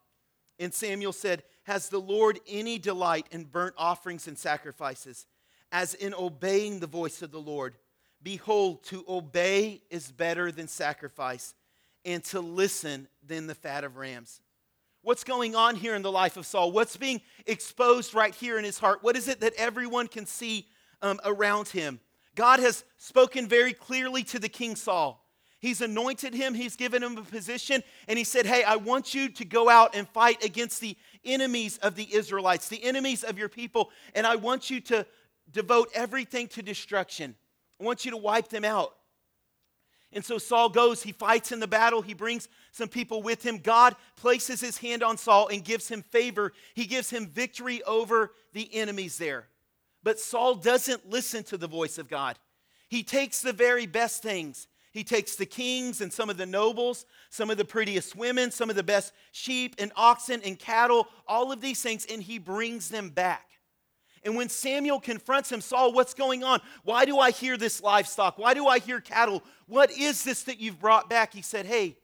And 0.59 0.73
Samuel 0.73 1.13
said, 1.13 1.43
Has 1.63 1.89
the 1.89 1.99
Lord 1.99 2.39
any 2.47 2.79
delight 2.79 3.27
in 3.31 3.43
burnt 3.43 3.75
offerings 3.77 4.27
and 4.27 4.37
sacrifices, 4.37 5.27
as 5.71 5.93
in 5.93 6.13
obeying 6.13 6.79
the 6.79 6.87
voice 6.87 7.21
of 7.21 7.31
the 7.31 7.41
Lord? 7.41 7.75
Behold, 8.23 8.83
to 8.85 9.03
obey 9.07 9.81
is 9.89 10.11
better 10.11 10.51
than 10.51 10.67
sacrifice 10.67 11.53
and 12.03 12.23
to 12.25 12.39
listen 12.39 13.07
than 13.25 13.47
the 13.47 13.55
fat 13.55 13.83
of 13.83 13.97
rams. 13.97 14.41
What's 15.01 15.23
going 15.23 15.55
on 15.55 15.75
here 15.75 15.93
in 15.93 16.01
the 16.01 16.11
life 16.11 16.37
of 16.37 16.45
Saul? 16.45 16.71
What's 16.71 16.97
being 16.97 17.21
exposed 17.45 18.15
right 18.15 18.33
here 18.33 18.57
in 18.57 18.63
his 18.63 18.79
heart? 18.79 19.03
What 19.03 19.15
is 19.15 19.27
it 19.27 19.41
that 19.41 19.53
everyone 19.55 20.07
can 20.07 20.25
see 20.25 20.67
um, 21.01 21.19
around 21.23 21.67
him? 21.67 21.99
God 22.33 22.59
has 22.59 22.83
spoken 22.97 23.47
very 23.47 23.73
clearly 23.73 24.23
to 24.23 24.39
the 24.39 24.49
king 24.49 24.75
Saul. 24.75 25.24
He's 25.65 25.81
anointed 25.81 26.35
him, 26.35 26.53
he's 26.53 26.75
given 26.75 27.01
him 27.01 27.17
a 27.17 27.23
position, 27.23 27.81
and 28.07 28.19
he 28.19 28.23
said, 28.23 28.45
Hey, 28.45 28.63
I 28.63 28.75
want 28.75 29.15
you 29.15 29.29
to 29.29 29.43
go 29.43 29.67
out 29.67 29.95
and 29.95 30.07
fight 30.07 30.43
against 30.43 30.79
the 30.79 30.95
enemies 31.23 31.79
of 31.79 31.95
the 31.95 32.07
Israelites, 32.13 32.67
the 32.67 32.83
enemies 32.83 33.23
of 33.23 33.39
your 33.39 33.49
people, 33.49 33.89
and 34.13 34.27
I 34.27 34.35
want 34.35 34.69
you 34.69 34.79
to 34.81 35.07
devote 35.51 35.89
everything 35.95 36.47
to 36.49 36.61
destruction. 36.61 37.33
I 37.81 37.83
want 37.83 38.05
you 38.05 38.11
to 38.11 38.17
wipe 38.17 38.49
them 38.49 38.63
out. 38.63 38.93
And 40.13 40.23
so 40.23 40.37
Saul 40.37 40.69
goes, 40.69 41.01
he 41.01 41.13
fights 41.13 41.51
in 41.51 41.59
the 41.59 41.67
battle, 41.67 42.03
he 42.03 42.13
brings 42.13 42.47
some 42.71 42.87
people 42.87 43.23
with 43.23 43.43
him. 43.43 43.57
God 43.57 43.95
places 44.17 44.61
his 44.61 44.77
hand 44.77 45.01
on 45.01 45.17
Saul 45.17 45.47
and 45.47 45.65
gives 45.65 45.89
him 45.89 46.03
favor. 46.03 46.53
He 46.75 46.85
gives 46.85 47.09
him 47.09 47.25
victory 47.25 47.81
over 47.85 48.33
the 48.53 48.71
enemies 48.71 49.17
there. 49.17 49.47
But 50.03 50.19
Saul 50.19 50.53
doesn't 50.53 51.09
listen 51.09 51.43
to 51.45 51.57
the 51.57 51.65
voice 51.65 51.97
of 51.97 52.07
God. 52.07 52.37
He 52.87 53.01
takes 53.01 53.41
the 53.41 53.51
very 53.51 53.87
best 53.87 54.21
things. 54.21 54.67
He 54.95 55.03
takes 55.03 55.35
the 55.35 55.45
kings 55.45 55.99
and 55.99 56.11
some 56.11 56.29
of 56.29 56.37
the 56.37 56.45
nobles, 56.45 57.05
some 57.29 57.49
of 57.49 57.57
the 57.57 57.65
prettiest 57.65 58.15
women, 58.15 58.49
some 58.49 58.69
of 58.69 58.77
the 58.77 58.81
best 58.81 59.11
sheep 59.33 59.75
and 59.77 59.91
oxen 59.97 60.39
and 60.41 60.57
cattle, 60.57 61.09
all 61.27 61.51
of 61.51 61.59
these 61.59 61.81
things, 61.81 62.05
and 62.09 62.23
he 62.23 62.39
brings 62.39 62.87
them 62.87 63.09
back. 63.09 63.45
And 64.23 64.37
when 64.37 64.47
Samuel 64.47 65.01
confronts 65.01 65.51
him, 65.51 65.59
Saul, 65.59 65.91
what's 65.91 66.13
going 66.13 66.45
on? 66.45 66.61
Why 66.83 67.03
do 67.03 67.19
I 67.19 67.31
hear 67.31 67.57
this 67.57 67.83
livestock? 67.83 68.37
Why 68.37 68.53
do 68.53 68.67
I 68.67 68.79
hear 68.79 69.01
cattle? 69.01 69.43
What 69.67 69.91
is 69.91 70.23
this 70.23 70.43
that 70.43 70.61
you've 70.61 70.79
brought 70.79 71.09
back? 71.09 71.33
He 71.33 71.41
said, 71.41 71.65
Hey, 71.65 71.97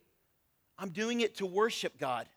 I'm 0.77 0.89
doing 0.89 1.21
it 1.21 1.37
to 1.37 1.45
worship 1.45 1.97
God. 1.97 2.27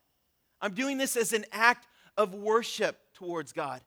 I'm 0.61 0.73
doing 0.73 0.97
this 0.97 1.17
as 1.17 1.33
an 1.33 1.43
act 1.51 1.85
of 2.15 2.33
worship 2.33 2.97
towards 3.13 3.51
God. 3.51 3.81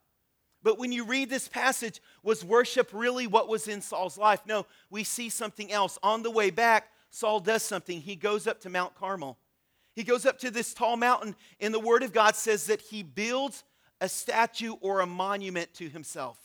But 0.63 0.79
when 0.79 0.93
you 0.93 1.05
read 1.05 1.31
this 1.31 1.49
passage, 1.49 2.01
was 2.23 2.45
worship 2.45 2.91
really 2.93 3.27
what 3.27 3.49
was 3.49 3.69
in 3.69 3.81
Saul's 3.81 4.19
life? 4.19 4.41
No, 4.47 4.67
we 4.91 5.05
see 5.05 5.29
something 5.29 5.71
else. 5.71 5.99
On 6.03 6.23
the 6.23 6.31
way 6.31 6.51
back, 6.51 6.89
Saul 7.11 7.41
does 7.41 7.63
something. 7.63 8.01
He 8.01 8.17
goes 8.17 8.47
up 8.47 8.61
to 8.63 8.71
Mount 8.71 8.95
Carmel. 8.95 9.39
He 9.95 10.05
goes 10.05 10.27
up 10.27 10.39
to 10.41 10.51
this 10.51 10.75
tall 10.75 10.97
mountain, 10.97 11.35
and 11.61 11.73
the 11.73 11.81
Word 11.81 12.03
of 12.03 12.13
God 12.13 12.37
says 12.37 12.67
that 12.67 12.81
he 12.81 13.03
builds 13.03 13.65
a 14.01 14.09
statue 14.09 14.75
or 14.81 15.01
a 15.01 15.07
monument 15.07 15.75
to 15.75 15.89
himself. 15.89 16.39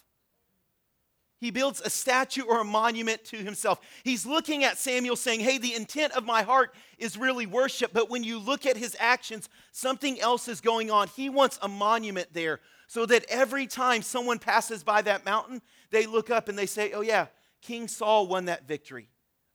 He 1.43 1.51
builds 1.51 1.81
a 1.81 1.89
statue 1.89 2.43
or 2.43 2.61
a 2.61 2.63
monument 2.63 3.25
to 3.25 3.37
himself. 3.37 3.81
He's 4.03 4.25
looking 4.25 4.63
at 4.63 4.77
Samuel 4.77 5.17
saying, 5.17 5.41
Hey, 5.41 5.57
the 5.57 5.75
intent 5.75 6.13
of 6.13 6.23
my 6.23 6.41
heart 6.41 6.73
is 6.97 7.17
really 7.17 7.45
worship, 7.45 7.91
but 7.93 8.09
when 8.09 8.23
you 8.23 8.39
look 8.39 8.65
at 8.65 8.77
his 8.77 8.95
actions, 8.97 9.49
something 9.73 10.21
else 10.21 10.47
is 10.47 10.61
going 10.61 10.89
on. 10.89 11.09
He 11.09 11.29
wants 11.29 11.59
a 11.61 11.67
monument 11.67 12.29
there 12.31 12.61
so 12.87 13.05
that 13.05 13.25
every 13.29 13.67
time 13.67 14.01
someone 14.01 14.39
passes 14.39 14.83
by 14.83 15.01
that 15.01 15.25
mountain, 15.25 15.61
they 15.91 16.05
look 16.05 16.29
up 16.29 16.49
and 16.49 16.57
they 16.57 16.65
say, 16.65 16.91
Oh, 16.93 17.01
yeah, 17.01 17.27
King 17.61 17.87
Saul 17.87 18.27
won 18.27 18.45
that 18.45 18.67
victory. 18.67 19.09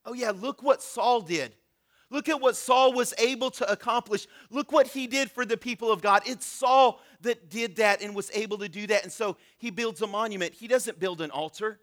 Oh, 0.04 0.12
yeah, 0.12 0.32
look 0.34 0.62
what 0.62 0.82
Saul 0.82 1.20
did. 1.20 1.54
Look 2.10 2.28
at 2.28 2.40
what 2.40 2.56
Saul 2.56 2.94
was 2.94 3.12
able 3.18 3.50
to 3.52 3.70
accomplish. 3.70 4.26
Look 4.50 4.72
what 4.72 4.86
he 4.86 5.06
did 5.06 5.30
for 5.30 5.44
the 5.44 5.58
people 5.58 5.92
of 5.92 6.00
God. 6.00 6.22
It's 6.24 6.46
Saul 6.46 7.00
that 7.20 7.50
did 7.50 7.76
that 7.76 8.02
and 8.02 8.14
was 8.14 8.30
able 8.32 8.58
to 8.58 8.68
do 8.68 8.86
that. 8.86 9.02
And 9.02 9.12
so 9.12 9.36
he 9.58 9.70
builds 9.70 10.00
a 10.00 10.06
monument. 10.06 10.54
He 10.54 10.68
doesn't 10.68 10.98
build 10.98 11.20
an 11.20 11.30
altar, 11.30 11.80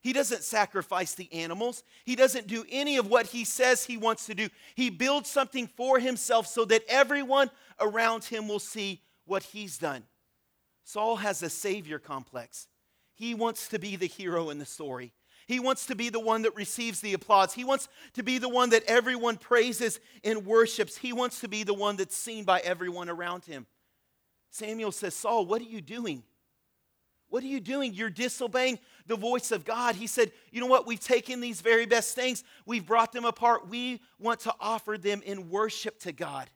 he 0.00 0.12
doesn't 0.12 0.42
sacrifice 0.42 1.14
the 1.14 1.32
animals, 1.32 1.84
he 2.04 2.16
doesn't 2.16 2.48
do 2.48 2.64
any 2.68 2.96
of 2.96 3.06
what 3.06 3.26
he 3.26 3.44
says 3.44 3.84
he 3.84 3.96
wants 3.96 4.26
to 4.26 4.34
do. 4.34 4.48
He 4.74 4.90
builds 4.90 5.30
something 5.30 5.68
for 5.68 6.00
himself 6.00 6.48
so 6.48 6.64
that 6.64 6.82
everyone 6.88 7.50
around 7.78 8.24
him 8.24 8.48
will 8.48 8.58
see 8.58 9.02
what 9.26 9.44
he's 9.44 9.78
done. 9.78 10.02
Saul 10.84 11.16
has 11.16 11.42
a 11.42 11.50
savior 11.50 11.98
complex. 11.98 12.68
He 13.14 13.34
wants 13.34 13.68
to 13.68 13.78
be 13.78 13.96
the 13.96 14.06
hero 14.06 14.50
in 14.50 14.58
the 14.58 14.66
story. 14.66 15.12
He 15.46 15.60
wants 15.60 15.86
to 15.86 15.94
be 15.94 16.08
the 16.08 16.20
one 16.20 16.42
that 16.42 16.54
receives 16.56 17.00
the 17.00 17.14
applause. 17.14 17.52
He 17.52 17.64
wants 17.64 17.88
to 18.14 18.22
be 18.22 18.38
the 18.38 18.48
one 18.48 18.70
that 18.70 18.84
everyone 18.84 19.36
praises 19.36 20.00
and 20.24 20.46
worships. 20.46 20.96
He 20.96 21.12
wants 21.12 21.40
to 21.40 21.48
be 21.48 21.62
the 21.64 21.74
one 21.74 21.96
that's 21.96 22.16
seen 22.16 22.44
by 22.44 22.60
everyone 22.60 23.08
around 23.08 23.44
him. 23.44 23.66
Samuel 24.50 24.92
says, 24.92 25.14
Saul, 25.14 25.46
what 25.46 25.60
are 25.60 25.66
you 25.66 25.80
doing? 25.80 26.22
What 27.28 27.42
are 27.42 27.48
you 27.48 27.60
doing? 27.60 27.94
You're 27.94 28.10
disobeying 28.10 28.78
the 29.06 29.16
voice 29.16 29.52
of 29.52 29.64
God. 29.64 29.94
He 29.94 30.06
said, 30.06 30.32
You 30.50 30.60
know 30.60 30.66
what? 30.66 30.86
We've 30.86 31.00
taken 31.00 31.40
these 31.40 31.62
very 31.62 31.86
best 31.86 32.14
things, 32.14 32.44
we've 32.66 32.84
brought 32.84 33.12
them 33.12 33.24
apart. 33.24 33.68
We 33.68 34.00
want 34.18 34.40
to 34.40 34.54
offer 34.60 34.98
them 34.98 35.22
in 35.24 35.48
worship 35.48 35.98
to 36.00 36.12
God. 36.12 36.50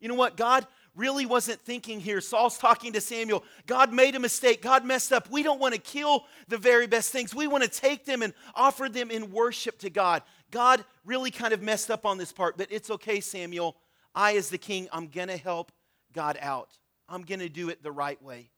You 0.00 0.08
know 0.08 0.14
what? 0.14 0.38
God 0.38 0.66
really 1.00 1.24
wasn't 1.24 1.60
thinking 1.62 1.98
here. 1.98 2.20
Saul's 2.20 2.58
talking 2.58 2.92
to 2.92 3.00
Samuel. 3.00 3.42
God 3.66 3.92
made 3.92 4.14
a 4.14 4.20
mistake. 4.20 4.60
God 4.60 4.84
messed 4.84 5.12
up. 5.12 5.30
We 5.30 5.42
don't 5.42 5.58
want 5.58 5.74
to 5.74 5.80
kill 5.80 6.26
the 6.48 6.58
very 6.58 6.86
best 6.86 7.10
things. 7.10 7.34
We 7.34 7.46
want 7.46 7.64
to 7.64 7.70
take 7.70 8.04
them 8.04 8.22
and 8.22 8.34
offer 8.54 8.88
them 8.88 9.10
in 9.10 9.32
worship 9.32 9.78
to 9.78 9.90
God. 9.90 10.22
God 10.50 10.84
really 11.06 11.30
kind 11.30 11.54
of 11.54 11.62
messed 11.62 11.90
up 11.90 12.04
on 12.04 12.18
this 12.18 12.32
part, 12.32 12.58
but 12.58 12.68
it's 12.70 12.90
okay, 12.90 13.20
Samuel. 13.20 13.76
I, 14.14 14.36
as 14.36 14.50
the 14.50 14.58
king, 14.58 14.88
I'm 14.92 15.06
going 15.08 15.28
to 15.28 15.36
help 15.36 15.72
God 16.12 16.38
out. 16.40 16.68
I'm 17.08 17.22
going 17.22 17.40
to 17.40 17.48
do 17.48 17.70
it 17.70 17.82
the 17.82 17.92
right 17.92 18.22
way. 18.22 18.50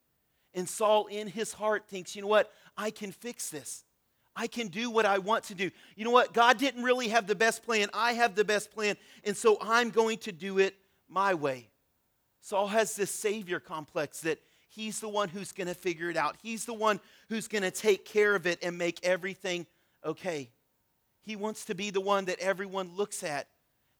And 0.53 0.69
Saul, 0.69 1.07
in 1.07 1.29
his 1.29 1.53
heart, 1.53 1.87
thinks, 1.89 2.17
you 2.17 2.23
know 2.23 2.29
what? 2.29 2.51
I 2.77 2.91
can 2.91 3.13
fix 3.13 3.51
this. 3.51 3.85
I 4.35 4.47
can 4.47 4.69
do 4.69 4.91
what 4.91 5.07
I 5.07 5.19
want 5.19 5.45
to 5.45 5.55
do. 5.55 5.71
You 5.95 6.05
know 6.05 6.11
what? 6.11 6.33
God 6.33 6.59
didn't 6.59 6.83
really 6.83 7.09
have 7.09 7.27
the 7.27 7.35
best 7.35 7.63
plan. 7.63 7.89
I 7.93 8.15
have 8.15 8.35
the 8.35 8.45
best 8.45 8.71
plan. 8.71 8.97
And 9.25 9.37
so 9.37 9.59
I'm 9.61 9.91
going 9.91 10.19
to 10.19 10.33
do 10.33 10.59
it 10.59 10.75
my 11.09 11.35
way. 11.35 11.69
Saul 12.43 12.67
has 12.67 12.97
this 12.97 13.11
savior 13.11 13.61
complex 13.61 14.21
that 14.21 14.39
he's 14.69 14.99
the 14.99 15.09
one 15.09 15.29
who's 15.29 15.53
going 15.53 15.69
to 15.69 15.75
figure 15.75 16.11
it 16.11 16.17
out. 16.17 16.37
He's 16.43 16.65
the 16.65 16.75
one 16.75 17.01
who's 17.29 17.47
going 17.47 17.63
to 17.63 17.71
take 17.71 18.05
care 18.05 18.35
of 18.35 18.47
it 18.47 18.59
and 18.63 18.77
make 18.77 18.99
everything 19.05 19.65
okay. 20.05 20.51
He 21.23 21.37
wants 21.37 21.65
to 21.67 21.77
be 21.77 21.91
the 21.91 22.01
one 22.01 22.25
that 22.25 22.41
everyone 22.41 22.97
looks 22.97 23.23
at 23.23 23.47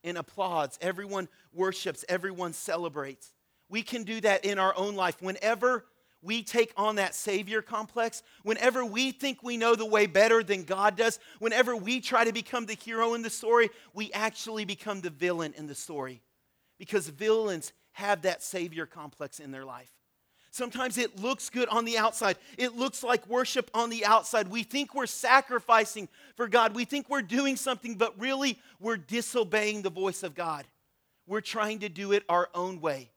and 0.03 0.17
applauds, 0.17 0.77
everyone 0.81 1.29
worships, 1.53 2.03
everyone 2.09 2.51
celebrates. 2.51 3.31
We 3.69 3.81
can 3.81 4.03
do 4.03 4.19
that 4.21 4.43
in 4.43 4.59
our 4.59 4.75
own 4.75 4.95
life. 4.95 5.21
Whenever 5.21 5.85
we 6.21 6.43
take 6.43 6.73
on 6.75 6.97
that 6.97 7.15
Savior 7.15 7.61
complex, 7.61 8.23
whenever 8.43 8.83
we 8.83 9.11
think 9.13 9.41
we 9.41 9.55
know 9.55 9.75
the 9.75 9.85
way 9.85 10.05
better 10.05 10.43
than 10.43 10.63
God 10.63 10.97
does, 10.97 11.17
whenever 11.39 11.77
we 11.77 12.01
try 12.01 12.25
to 12.25 12.33
become 12.33 12.65
the 12.65 12.75
hero 12.75 13.13
in 13.13 13.21
the 13.21 13.29
story, 13.29 13.69
we 13.93 14.11
actually 14.11 14.65
become 14.65 14.99
the 14.99 15.09
villain 15.09 15.53
in 15.55 15.67
the 15.67 15.75
story. 15.75 16.21
Because 16.77 17.07
villains 17.07 17.71
have 17.93 18.23
that 18.23 18.43
Savior 18.43 18.85
complex 18.85 19.39
in 19.39 19.51
their 19.51 19.65
life. 19.65 19.91
Sometimes 20.51 20.99
it 20.99 21.19
looks 21.19 21.49
good 21.49 21.67
on 21.69 21.83
the 21.83 21.97
outside. 21.97 22.37
It 22.59 22.75
looks 22.75 23.03
like 23.03 23.27
worship 23.27 23.71
on 23.73 23.89
the 23.89 24.05
outside. 24.05 24.49
We 24.49 24.61
think 24.61 24.93
we're 24.93 25.07
sacrificing 25.07 26.07
for 26.35 26.47
God. 26.47 26.75
We 26.75 26.85
think 26.85 27.09
we're 27.09 27.23
doing 27.23 27.55
something, 27.55 27.95
but 27.95 28.19
really 28.19 28.59
we're 28.79 28.97
disobeying 28.97 29.81
the 29.81 29.89
voice 29.89 30.21
of 30.21 30.35
God. 30.35 30.65
We're 31.25 31.41
trying 31.41 31.79
to 31.79 31.89
do 31.89 32.11
it 32.11 32.23
our 32.29 32.49
own 32.53 32.81
way. 32.81 33.09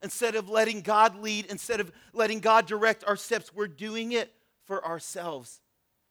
Instead 0.00 0.36
of 0.36 0.48
letting 0.48 0.82
God 0.82 1.20
lead, 1.20 1.46
instead 1.46 1.80
of 1.80 1.90
letting 2.12 2.38
God 2.38 2.66
direct 2.66 3.02
our 3.04 3.16
steps, 3.16 3.52
we're 3.52 3.66
doing 3.66 4.12
it 4.12 4.32
for 4.66 4.84
ourselves 4.84 5.60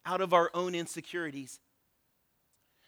out 0.05 0.19
of 0.19 0.33
our 0.33 0.51
own 0.53 0.75
insecurities. 0.75 1.61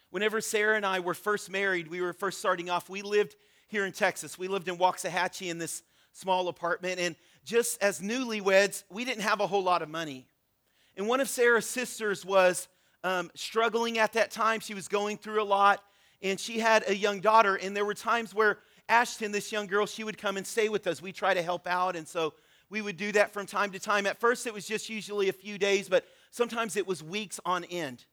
Whenever 0.10 0.41
Sarah 0.41 0.75
and 0.75 0.86
I 0.86 1.00
were 1.00 1.13
first 1.13 1.50
married, 1.50 1.88
we 1.88 2.01
were 2.01 2.13
first 2.13 2.39
starting 2.39 2.69
off, 2.69 2.89
we 2.89 3.01
lived 3.01 3.38
here 3.67 3.86
in 3.86 3.91
Texas. 3.91 4.38
We 4.38 4.47
lived 4.47 4.67
in 4.67 4.77
Waxahachie 4.77 5.50
in 5.50 5.57
this 5.57 5.83
small 6.13 6.47
apartment. 6.47 7.00
And 7.00 7.15
just 7.45 7.81
as 7.81 8.01
newlyweds, 8.01 8.83
we 8.89 9.05
didn't 9.05 9.24
have 9.24 9.39
a 9.39 9.47
whole 9.47 9.63
lot 9.63 9.81
of 9.81 9.89
money. 9.89 10.25
And 10.95 11.07
one 11.07 11.19
of 11.19 11.29
Sarah's 11.29 11.67
sisters 11.67 12.25
was 12.25 12.67
um, 13.03 13.29
struggling 13.36 14.00
at 14.00 14.13
that 14.13 14.31
time. 14.31 14.59
She 14.59 14.74
was 14.74 14.88
going 14.88 15.17
through 15.17 15.41
a 15.41 15.45
lot. 15.45 15.83
And 16.21 16.39
she 16.39 16.59
had 16.59 16.83
a 16.88 16.95
young 16.95 17.19
daughter. 17.19 17.55
And 17.55 17.75
there 17.75 17.86
were 17.86 17.93
times 17.93 18.33
where 18.33 18.57
Ashton, 18.89 19.31
this 19.31 19.51
young 19.51 19.67
girl, 19.67 19.86
she 19.86 20.03
would 20.03 20.17
come 20.17 20.38
and 20.38 20.47
stay 20.47 20.69
with 20.69 20.88
us. 20.88 21.01
We 21.01 21.12
try 21.12 21.33
to 21.33 21.41
help 21.41 21.67
out, 21.67 21.95
and 21.95 22.07
so 22.07 22.33
we 22.69 22.81
would 22.81 22.97
do 22.97 23.12
that 23.13 23.33
from 23.33 23.45
time 23.45 23.71
to 23.71 23.79
time. 23.79 24.05
At 24.05 24.19
first, 24.19 24.47
it 24.47 24.53
was 24.53 24.65
just 24.65 24.89
usually 24.89 25.29
a 25.29 25.33
few 25.33 25.57
days, 25.57 25.89
but 25.89 26.05
sometimes 26.31 26.75
it 26.77 26.88
was 26.88 27.03
weeks 27.03 27.39
on 27.45 27.65
end. 27.65 28.05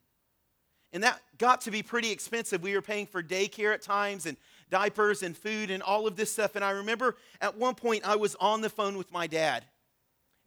And 0.95 1.03
that 1.03 1.21
got 1.37 1.59
to 1.61 1.71
be 1.71 1.83
pretty 1.83 2.09
expensive. 2.09 2.63
We 2.63 2.73
were 2.73 2.81
paying 2.81 3.05
for 3.05 3.21
daycare 3.21 3.73
at 3.73 3.81
times 3.81 4.25
and 4.25 4.37
diapers 4.69 5.23
and 5.23 5.35
food 5.35 5.69
and 5.69 5.83
all 5.83 6.07
of 6.07 6.15
this 6.15 6.31
stuff. 6.31 6.55
And 6.55 6.63
I 6.63 6.69
remember 6.71 7.17
at 7.41 7.57
one 7.57 7.75
point 7.75 8.07
I 8.07 8.15
was 8.15 8.35
on 8.39 8.61
the 8.61 8.69
phone 8.69 8.97
with 8.97 9.11
my 9.11 9.27
dad. 9.27 9.65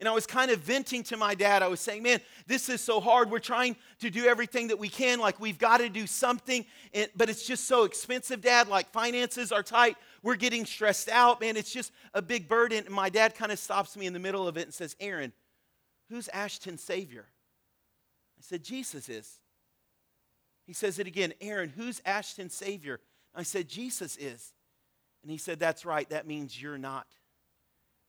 And 0.01 0.09
I 0.09 0.13
was 0.13 0.27
kind 0.27 0.51
of 0.51 0.61
venting 0.61 1.03
to 1.03 1.19
my 1.19 1.35
dad. 1.35 1.63
I 1.63 1.69
was 1.69 1.81
saying, 1.81 2.03
man, 2.03 2.21
this 2.47 2.71
is 2.71 2.81
so 2.81 2.99
hard. 2.99 3.31
We're 3.31 3.41
trying 3.41 3.77
to 4.01 4.09
do 4.09 4.25
everything 4.25 4.69
that 4.69 4.79
we 4.79 4.89
can. 4.89 5.21
Like, 5.21 5.39
we've 5.39 5.59
got 5.59 5.79
to 5.79 5.91
do 5.91 6.07
something, 6.07 6.65
but 7.15 7.29
it's 7.29 7.47
just 7.47 7.67
so 7.67 7.85
expensive, 7.85 8.41
dad. 8.41 8.69
Like, 8.69 8.89
finances 8.91 9.53
are 9.53 9.63
tight. 9.63 9.99
We're 10.23 10.37
getting 10.37 10.65
stressed 10.65 11.11
out, 11.11 11.43
man. 11.43 11.59
It's 11.59 11.73
just 11.73 11.93
a 12.15 12.23
big 12.23 12.49
burden. 12.49 12.87
And 12.87 12.95
my 12.95 13.11
dad 13.11 13.35
kind 13.35 13.53
of 13.53 13.59
stops 13.59 13.99
me 13.99 14.07
in 14.07 14.15
the 14.15 14.19
middle 14.19 14.49
of 14.49 14.57
it 14.57 14.63
and 14.63 14.73
says, 14.73 14.97
Aaron, 14.99 15.35
who's 16.09 16.29
Ashton's 16.29 16.83
Savior? 16.83 17.27
I 18.39 18.41
said, 18.41 18.63
Jesus 18.65 19.11
is. 19.11 19.41
He 20.69 20.75
says 20.75 20.99
it 20.99 21.07
again, 21.07 21.33
Aaron, 21.41 21.71
who's 21.71 22.03
Ashton's 22.05 22.53
Savior? 22.53 23.01
I 23.35 23.43
said, 23.43 23.69
Jesus 23.69 24.19
is. 24.19 24.53
And 25.23 25.31
he 25.31 25.39
said, 25.39 25.59
That's 25.59 25.87
right. 25.87 26.07
That 26.11 26.27
means 26.27 26.61
you're 26.61 26.77
not. 26.77 27.07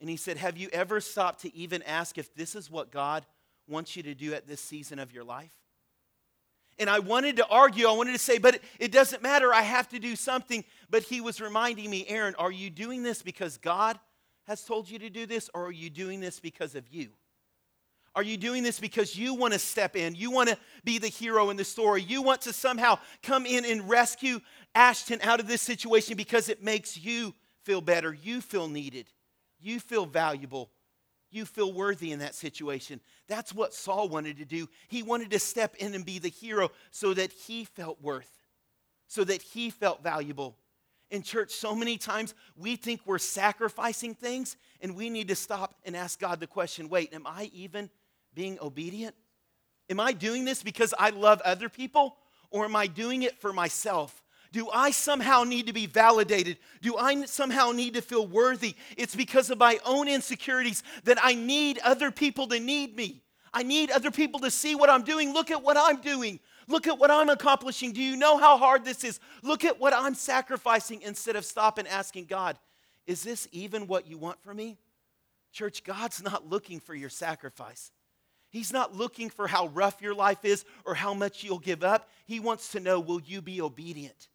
And 0.01 0.09
he 0.09 0.17
said, 0.17 0.35
Have 0.35 0.57
you 0.57 0.67
ever 0.73 0.99
stopped 0.99 1.43
to 1.43 1.55
even 1.55 1.81
ask 1.83 2.17
if 2.17 2.35
this 2.35 2.55
is 2.55 2.69
what 2.69 2.91
God 2.91 3.25
wants 3.69 3.95
you 3.95 4.03
to 4.03 4.13
do 4.13 4.33
at 4.33 4.45
this 4.45 4.59
season 4.59 4.99
of 4.99 5.13
your 5.13 5.23
life? 5.23 5.53
And 6.77 6.89
I 6.89 6.99
wanted 6.99 7.37
to 7.37 7.47
argue, 7.47 7.87
I 7.87 7.93
wanted 7.93 8.11
to 8.11 8.19
say, 8.19 8.39
but 8.39 8.59
it 8.77 8.91
doesn't 8.91 9.23
matter, 9.23 9.53
I 9.53 9.61
have 9.61 9.87
to 9.89 9.99
do 9.99 10.17
something. 10.17 10.65
But 10.89 11.03
he 11.03 11.21
was 11.21 11.39
reminding 11.39 11.89
me, 11.89 12.05
Aaron, 12.09 12.35
are 12.35 12.51
you 12.51 12.69
doing 12.69 13.03
this 13.03 13.21
because 13.21 13.57
God 13.57 13.97
has 14.47 14.65
told 14.65 14.89
you 14.89 14.99
to 14.99 15.09
do 15.09 15.25
this, 15.25 15.49
or 15.53 15.67
are 15.67 15.71
you 15.71 15.89
doing 15.89 16.19
this 16.19 16.41
because 16.41 16.75
of 16.75 16.89
you? 16.89 17.11
Are 18.15 18.23
you 18.23 18.37
doing 18.37 18.63
this 18.63 18.79
because 18.79 19.15
you 19.15 19.33
want 19.33 19.53
to 19.53 19.59
step 19.59 19.95
in? 19.95 20.15
You 20.15 20.31
want 20.31 20.49
to 20.49 20.57
be 20.83 20.97
the 20.97 21.07
hero 21.07 21.49
in 21.49 21.57
the 21.57 21.63
story? 21.63 22.01
You 22.01 22.21
want 22.21 22.41
to 22.41 22.53
somehow 22.53 22.99
come 23.23 23.45
in 23.45 23.65
and 23.65 23.87
rescue 23.87 24.39
Ashton 24.75 25.19
out 25.21 25.39
of 25.39 25.47
this 25.47 25.61
situation 25.61 26.17
because 26.17 26.49
it 26.49 26.63
makes 26.63 26.97
you 26.97 27.33
feel 27.63 27.81
better, 27.81 28.13
you 28.13 28.41
feel 28.41 28.67
needed, 28.67 29.07
you 29.59 29.79
feel 29.79 30.05
valuable, 30.05 30.71
you 31.29 31.45
feel 31.45 31.71
worthy 31.71 32.11
in 32.11 32.19
that 32.19 32.35
situation. 32.35 32.99
That's 33.27 33.53
what 33.53 33.73
Saul 33.73 34.09
wanted 34.09 34.37
to 34.37 34.45
do. 34.45 34.67
He 34.87 35.03
wanted 35.03 35.31
to 35.31 35.39
step 35.39 35.75
in 35.75 35.93
and 35.93 36.05
be 36.05 36.19
the 36.19 36.29
hero 36.29 36.71
so 36.91 37.13
that 37.13 37.31
he 37.31 37.65
felt 37.65 38.01
worth, 38.01 38.31
so 39.07 39.23
that 39.23 39.41
he 39.41 39.69
felt 39.69 40.01
valuable. 40.01 40.57
In 41.11 41.23
church, 41.23 41.51
so 41.51 41.75
many 41.75 41.97
times 41.97 42.35
we 42.55 42.75
think 42.75 43.01
we're 43.05 43.17
sacrificing 43.17 44.13
things, 44.13 44.57
and 44.81 44.95
we 44.95 45.09
need 45.09 45.27
to 45.27 45.35
stop 45.35 45.75
and 45.83 45.95
ask 45.95 46.19
God 46.19 46.39
the 46.39 46.47
question 46.47 46.89
wait, 46.89 47.13
am 47.13 47.25
I 47.25 47.49
even 47.53 47.89
being 48.33 48.57
obedient? 48.61 49.15
Am 49.89 49.99
I 49.99 50.13
doing 50.13 50.45
this 50.45 50.61
because 50.63 50.93
I 50.97 51.09
love 51.09 51.41
other 51.41 51.69
people, 51.69 52.17
or 52.51 52.65
am 52.65 52.75
I 52.75 52.87
doing 52.87 53.23
it 53.23 53.39
for 53.41 53.51
myself? 53.51 54.23
Do 54.51 54.69
I 54.71 54.91
somehow 54.91 55.43
need 55.43 55.67
to 55.67 55.73
be 55.73 55.85
validated? 55.85 56.57
Do 56.81 56.97
I 56.97 57.25
somehow 57.25 57.71
need 57.71 57.93
to 57.93 58.01
feel 58.01 58.25
worthy? 58.25 58.75
It's 58.97 59.15
because 59.15 59.49
of 59.49 59.59
my 59.59 59.79
own 59.85 60.07
insecurities 60.07 60.83
that 61.03 61.19
I 61.21 61.35
need 61.35 61.79
other 61.83 62.09
people 62.09 62.47
to 62.47 62.59
need 62.59 62.95
me. 62.95 63.23
I 63.53 63.63
need 63.63 63.91
other 63.91 64.11
people 64.11 64.39
to 64.41 64.51
see 64.51 64.75
what 64.75 64.89
I'm 64.89 65.03
doing. 65.03 65.33
Look 65.33 65.51
at 65.51 65.63
what 65.63 65.77
I'm 65.77 66.01
doing. 66.01 66.39
Look 66.67 66.87
at 66.87 66.99
what 66.99 67.11
I'm 67.11 67.29
accomplishing. 67.29 67.93
Do 67.93 68.01
you 68.01 68.15
know 68.15 68.37
how 68.37 68.57
hard 68.57 68.85
this 68.85 69.03
is? 69.03 69.19
Look 69.43 69.65
at 69.65 69.79
what 69.79 69.93
I'm 69.93 70.13
sacrificing 70.13 71.01
instead 71.01 71.35
of 71.35 71.45
stop 71.45 71.77
and 71.77 71.87
asking 71.87 72.25
God, 72.25 72.57
is 73.07 73.23
this 73.23 73.47
even 73.51 73.87
what 73.87 74.07
you 74.07 74.17
want 74.17 74.41
from 74.43 74.57
me? 74.57 74.77
Church, 75.51 75.83
God's 75.83 76.21
not 76.21 76.47
looking 76.47 76.79
for 76.79 76.93
your 76.93 77.09
sacrifice. 77.09 77.91
He's 78.49 78.73
not 78.73 78.95
looking 78.95 79.29
for 79.29 79.47
how 79.47 79.67
rough 79.67 80.01
your 80.01 80.15
life 80.15 80.43
is 80.43 80.65
or 80.85 80.95
how 80.95 81.13
much 81.13 81.43
you'll 81.43 81.59
give 81.59 81.83
up. 81.83 82.09
He 82.25 82.39
wants 82.39 82.71
to 82.71 82.79
know, 82.79 82.99
will 82.99 83.21
you 83.21 83.41
be 83.41 83.61
obedient? 83.61 84.29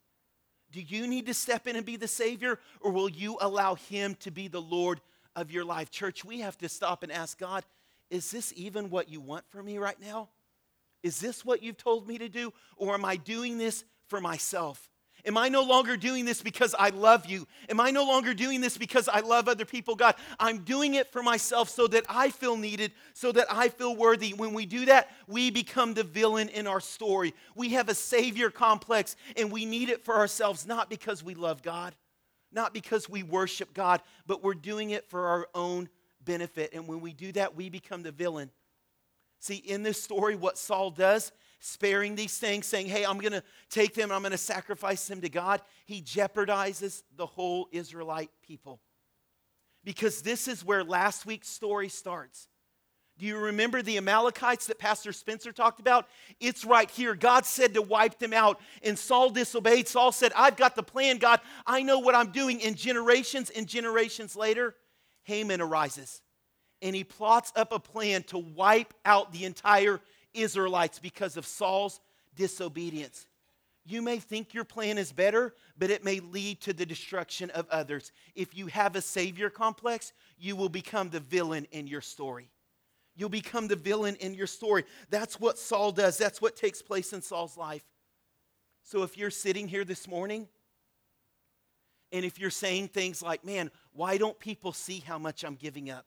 Do 0.71 0.81
you 0.81 1.07
need 1.07 1.27
to 1.27 1.35
step 1.35 1.67
in 1.67 1.77
and 1.77 1.87
be 1.87 1.97
the 1.97 2.09
Savior, 2.09 2.59
or 2.81 2.91
will 2.91 3.09
you 3.09 3.39
allow 3.41 3.77
Him 3.77 4.17
to 4.21 4.31
be 4.31 4.49
the 4.49 4.61
Lord 4.61 5.01
of 5.37 5.51
your 5.51 5.65
life? 5.65 5.91
Church, 5.91 6.25
we 6.25 6.41
have 6.41 6.59
to 6.59 6.69
stop 6.69 7.03
and 7.03 7.13
ask 7.13 7.39
God, 7.39 7.65
is 8.11 8.31
this 8.31 8.53
even 8.57 8.91
what 8.91 9.09
you 9.09 9.21
want 9.21 9.45
for 9.49 9.63
me 9.63 9.79
right 9.79 10.01
now? 10.01 10.29
Is 11.03 11.21
this 11.21 11.45
what 11.45 11.63
you've 11.63 11.77
told 11.77 12.09
me 12.09 12.19
to 12.19 12.29
do, 12.29 12.53
or 12.77 12.95
am 12.95 13.05
I 13.05 13.17
doing 13.17 13.59
this 13.59 13.85
for 14.09 14.21
myself? 14.21 14.91
Am 15.27 15.39
I 15.39 15.49
no 15.49 15.63
longer 15.63 15.97
doing 15.97 16.27
this 16.27 16.43
because 16.43 16.75
I 16.79 16.91
love 16.91 17.25
you? 17.25 17.47
Am 17.71 17.81
I 17.81 17.91
no 17.91 18.05
longer 18.05 18.35
doing 18.35 18.61
this 18.61 18.77
because 18.77 19.09
I 19.09 19.21
love 19.21 19.49
other 19.49 19.65
people? 19.65 19.95
God, 19.95 20.17
I'm 20.39 20.59
doing 20.65 20.95
it 20.95 21.13
for 21.13 21.23
myself 21.23 21.71
so 21.71 21.87
that 21.87 22.05
I 22.09 22.29
feel 22.29 22.59
needed, 22.59 22.93
so 23.15 23.33
that 23.33 23.47
I 23.51 23.71
feel 23.71 23.97
worthy. 23.97 24.35
When 24.35 24.53
we 24.53 24.67
do 24.67 24.85
that, 24.85 25.11
we 25.27 25.51
become 25.51 25.95
the 25.95 26.05
villain 26.05 26.51
in 26.51 26.67
our 26.67 26.81
story. 26.81 27.35
We 27.55 27.71
have 27.71 27.89
a 27.89 27.95
savior 27.95 28.51
complex 28.51 29.17
and 29.37 29.51
we 29.51 29.65
need 29.65 29.89
it 29.89 30.05
for 30.05 30.15
ourselves, 30.15 30.67
not 30.67 30.91
because 30.91 31.25
we 31.25 31.35
love 31.35 31.63
God, 31.63 31.95
not 32.53 32.75
because 32.75 33.09
we 33.09 33.23
worship 33.23 33.73
God, 33.73 34.03
but 34.27 34.43
we're 34.43 34.53
doing 34.53 34.91
it 34.91 35.09
for 35.09 35.27
our 35.29 35.49
own 35.55 35.89
benefit. 36.23 36.75
And 36.75 36.87
when 36.87 37.01
we 37.01 37.15
do 37.15 37.33
that, 37.33 37.57
we 37.57 37.71
become 37.71 38.03
the 38.03 38.13
villain. 38.13 38.51
See, 39.41 39.57
in 39.57 39.83
this 39.83 40.03
story, 40.03 40.37
what 40.37 40.59
Saul 40.59 40.91
does 40.91 41.33
sparing 41.61 42.15
these 42.15 42.39
things, 42.39 42.67
saying, 42.67 42.87
Hey, 42.87 43.05
I'm 43.05 43.19
going 43.19 43.33
to 43.33 43.43
take 43.71 43.95
them, 43.95 44.13
I'm 44.13 44.23
going 44.23 44.33
to 44.33 44.39
sacrifice 44.39 45.07
them 45.07 45.21
to 45.23 45.29
God, 45.29 45.61
he 45.87 46.03
jeopardizes 46.03 47.03
the 47.17 47.27
whole 47.27 47.69
Israelite 47.73 48.31
people. 48.43 48.81
Because 49.85 50.23
this 50.23 50.49
is 50.49 50.65
where 50.65 50.83
last 50.83 51.27
week's 51.27 51.49
story 51.49 51.89
starts. 51.89 52.49
Do 53.17 53.27
you 53.27 53.39
remember 53.39 53.81
the 53.81 53.97
Amalekites 53.97 54.67
that 54.67 54.79
Pastor 54.79 55.13
Spencer 55.13 55.53
talked 55.53 55.79
about? 55.79 56.09
It's 56.41 56.65
right 56.65 56.91
here. 56.91 57.15
God 57.15 57.47
said 57.47 57.75
to 57.75 57.83
wipe 57.83 58.19
them 58.19 58.33
out, 58.33 58.61
and 58.83 58.99
Saul 58.99 59.31
disobeyed. 59.31 59.87
Saul 59.87 60.11
said, 60.11 60.33
I've 60.35 60.57
got 60.57 60.75
the 60.75 60.83
plan, 60.83 61.19
God. 61.19 61.41
I 61.65 61.83
know 61.83 62.01
what 62.01 62.17
I'm 62.17 62.33
doing. 62.33 62.61
And 62.63 62.77
generations 62.77 63.51
and 63.51 63.69
generations 63.69 64.35
later, 64.35 64.75
Haman 65.23 65.61
arises, 65.61 66.23
and 66.83 66.95
he 66.95 67.05
plots 67.05 67.53
up 67.55 67.73
a 67.73 67.79
plan 67.79 68.25
to 68.25 68.39
wipe 68.39 68.93
out 69.05 69.33
the 69.33 69.45
entire 69.45 70.01
Israelites 70.35 70.99
because 70.99 71.37
of 71.37 71.47
Saul's 71.47 72.01
disobedience. 72.37 73.27
You 73.87 74.01
may 74.01 74.19
think 74.19 74.55
your 74.55 74.65
plan 74.65 74.97
is 74.97 75.13
better, 75.13 75.55
but 75.79 75.91
it 75.91 76.05
may 76.05 76.21
lead 76.21 76.61
to 76.63 76.73
the 76.73 76.87
destruction 76.87 77.51
of 77.51 77.69
others. 77.69 78.13
If 78.35 78.57
you 78.57 78.67
have 78.69 78.97
a 78.97 79.03
savior 79.03 79.51
complex, 79.51 80.13
you 80.39 80.57
will 80.57 80.71
become 80.71 81.11
the 81.11 81.21
villain 81.21 81.67
in 81.71 81.87
your 81.87 82.01
story. 82.01 82.51
You'll 83.15 83.29
become 83.29 83.69
the 83.69 83.77
villain 83.77 84.17
in 84.17 84.35
your 84.35 84.47
story. 84.47 84.85
That's 85.11 85.39
what 85.39 85.59
Saul 85.59 85.93
does, 85.93 86.17
that's 86.19 86.41
what 86.41 86.57
takes 86.57 86.83
place 86.83 87.13
in 87.13 87.21
Saul's 87.21 87.57
life. 87.57 87.85
So 88.83 89.03
if 89.03 89.17
you're 89.17 89.31
sitting 89.31 89.69
here 89.69 89.85
this 89.85 90.09
morning, 90.09 90.49
and 92.11 92.25
if 92.25 92.39
you're 92.39 92.51
saying 92.51 92.89
things 92.89 93.23
like, 93.23 93.45
man, 93.45 93.71
why 93.93 94.19
don't 94.19 94.39
people 94.39 94.73
see 94.73 95.01
how 95.01 95.19
much 95.19 95.45
I'm 95.45 95.57
giving 95.57 95.91
up? 95.91 96.07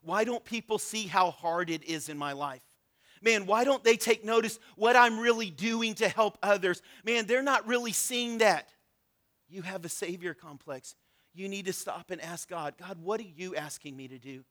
Why 0.00 0.24
don't 0.24 0.44
people 0.44 0.78
see 0.78 1.06
how 1.06 1.30
hard 1.30 1.68
it 1.68 1.84
is 1.84 2.08
in 2.08 2.16
my 2.16 2.32
life? 2.32 2.62
Man, 3.22 3.46
why 3.46 3.64
don't 3.64 3.84
they 3.84 3.96
take 3.96 4.24
notice 4.24 4.58
what 4.76 4.96
I'm 4.96 5.18
really 5.18 5.50
doing 5.50 5.94
to 5.94 6.08
help 6.08 6.38
others? 6.42 6.82
Man, 7.04 7.26
they're 7.26 7.42
not 7.42 7.66
really 7.66 7.92
seeing 7.92 8.38
that. 8.38 8.68
You 9.48 9.62
have 9.62 9.84
a 9.84 9.88
savior 9.88 10.34
complex. 10.34 10.94
You 11.34 11.48
need 11.48 11.66
to 11.66 11.72
stop 11.72 12.10
and 12.10 12.20
ask 12.20 12.48
God, 12.48 12.74
God, 12.78 12.98
what 13.02 13.20
are 13.20 13.24
you 13.24 13.54
asking 13.54 13.96
me 13.96 14.08
to 14.08 14.18
do? 14.18 14.44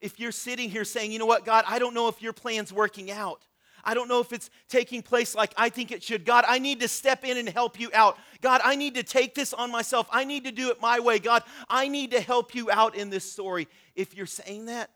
if 0.00 0.18
you're 0.18 0.32
sitting 0.32 0.70
here 0.70 0.84
saying, 0.84 1.12
you 1.12 1.18
know 1.18 1.26
what, 1.26 1.44
God, 1.44 1.64
I 1.66 1.78
don't 1.78 1.94
know 1.94 2.08
if 2.08 2.22
your 2.22 2.32
plan's 2.32 2.72
working 2.72 3.10
out. 3.10 3.46
I 3.82 3.94
don't 3.94 4.08
know 4.08 4.20
if 4.20 4.32
it's 4.32 4.50
taking 4.68 5.00
place 5.00 5.34
like 5.34 5.54
I 5.56 5.70
think 5.70 5.90
it 5.90 6.02
should. 6.02 6.26
God, 6.26 6.44
I 6.46 6.58
need 6.58 6.80
to 6.80 6.88
step 6.88 7.24
in 7.24 7.38
and 7.38 7.48
help 7.48 7.80
you 7.80 7.90
out. 7.94 8.18
God, 8.42 8.60
I 8.62 8.76
need 8.76 8.94
to 8.96 9.02
take 9.02 9.34
this 9.34 9.54
on 9.54 9.70
myself. 9.70 10.06
I 10.10 10.24
need 10.24 10.44
to 10.44 10.52
do 10.52 10.70
it 10.70 10.80
my 10.82 11.00
way. 11.00 11.18
God, 11.18 11.42
I 11.68 11.88
need 11.88 12.10
to 12.10 12.20
help 12.20 12.54
you 12.54 12.70
out 12.70 12.94
in 12.94 13.08
this 13.08 13.30
story. 13.30 13.68
If 13.94 14.14
you're 14.14 14.26
saying 14.26 14.66
that, 14.66 14.90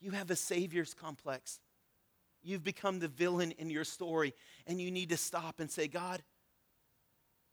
you 0.00 0.10
have 0.10 0.30
a 0.30 0.36
Savior's 0.36 0.92
complex. 0.92 1.60
You've 2.46 2.64
become 2.64 2.98
the 2.98 3.08
villain 3.08 3.52
in 3.52 3.70
your 3.70 3.84
story, 3.84 4.34
and 4.66 4.80
you 4.80 4.90
need 4.90 5.10
to 5.10 5.16
stop 5.16 5.60
and 5.60 5.70
say, 5.70 5.88
God, 5.88 6.22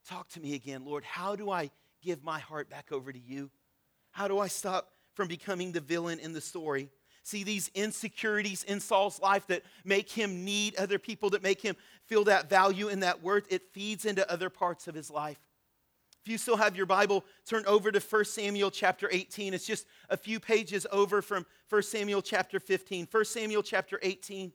talk 0.08 0.30
to 0.30 0.40
me 0.40 0.54
again, 0.56 0.86
Lord. 0.86 1.04
How 1.04 1.36
do 1.36 1.50
I 1.50 1.72
give 2.02 2.24
my 2.24 2.40
heart 2.40 2.70
back 2.70 2.92
over 2.92 3.12
to 3.12 3.20
you? 3.20 3.50
How 4.12 4.28
do 4.28 4.40
I 4.40 4.48
stop 4.48 4.94
from 5.14 5.28
becoming 5.28 5.72
the 5.72 5.80
villain 5.80 6.20
in 6.20 6.34
the 6.34 6.42
story. 6.42 6.90
See, 7.24 7.44
these 7.44 7.72
insecurities 7.74 8.64
in 8.64 8.80
Saul's 8.80 9.22
life 9.22 9.48
that 9.48 9.64
make 9.86 10.10
him 10.10 10.44
need 10.44 10.76
other 10.76 11.00
people, 11.00 11.30
that 11.32 11.44
make 11.44 11.62
him 11.62 11.76
feel 12.06 12.26
that 12.26 12.50
value 12.50 12.90
and 12.90 13.02
that 13.04 13.24
worth, 13.24 13.46
it 13.50 13.72
feeds 13.72 14.06
into 14.06 14.30
other 14.30 14.50
parts 14.50 14.88
of 14.88 14.96
his 14.96 15.10
life. 15.10 15.40
If 16.26 16.32
you 16.32 16.38
still 16.38 16.58
have 16.58 16.76
your 16.76 16.86
Bible, 16.86 17.24
turn 17.46 17.66
over 17.66 17.92
to 17.92 18.00
1 18.00 18.26
Samuel 18.26 18.72
chapter 18.72 19.10
18. 19.12 19.54
It's 19.54 19.66
just 19.66 19.86
a 20.10 20.18
few 20.18 20.40
pages 20.40 20.88
over 20.92 21.22
from 21.22 21.46
1 21.70 21.84
Samuel 21.84 22.22
chapter 22.22 22.60
15. 22.60 23.08
1 23.10 23.26
Samuel 23.26 23.64
chapter 23.64 24.00
18. 24.02 24.52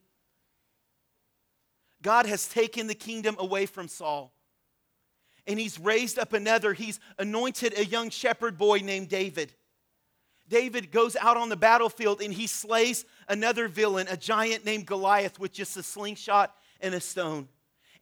God 2.02 2.26
has 2.26 2.49
taken 2.49 2.87
the 2.87 2.95
kingdom 2.95 3.37
away 3.38 3.67
from 3.67 3.88
Saul, 3.88 4.33
and 5.47 5.59
he's 5.59 5.78
raised 5.78 6.19
up 6.19 6.33
another. 6.33 6.73
He's 6.75 7.00
anointed 7.19 7.76
a 7.78 7.85
young 7.85 8.11
shepherd 8.11 8.59
boy 8.59 8.78
named 8.78 9.09
David. 9.09 9.52
David 10.49 10.90
goes 10.90 11.14
out 11.17 11.37
on 11.37 11.49
the 11.50 11.57
battlefield 11.57 12.23
and 12.23 12.33
he 12.33 12.47
slays 12.47 13.05
another 13.28 13.69
villain, 13.69 14.07
a 14.09 14.17
giant 14.17 14.64
named 14.64 14.87
Goliath, 14.87 15.38
with 15.38 15.52
just 15.52 15.76
a 15.76 15.83
slingshot 15.83 16.55
and 16.81 16.95
a 16.95 17.00
stone. 17.00 17.49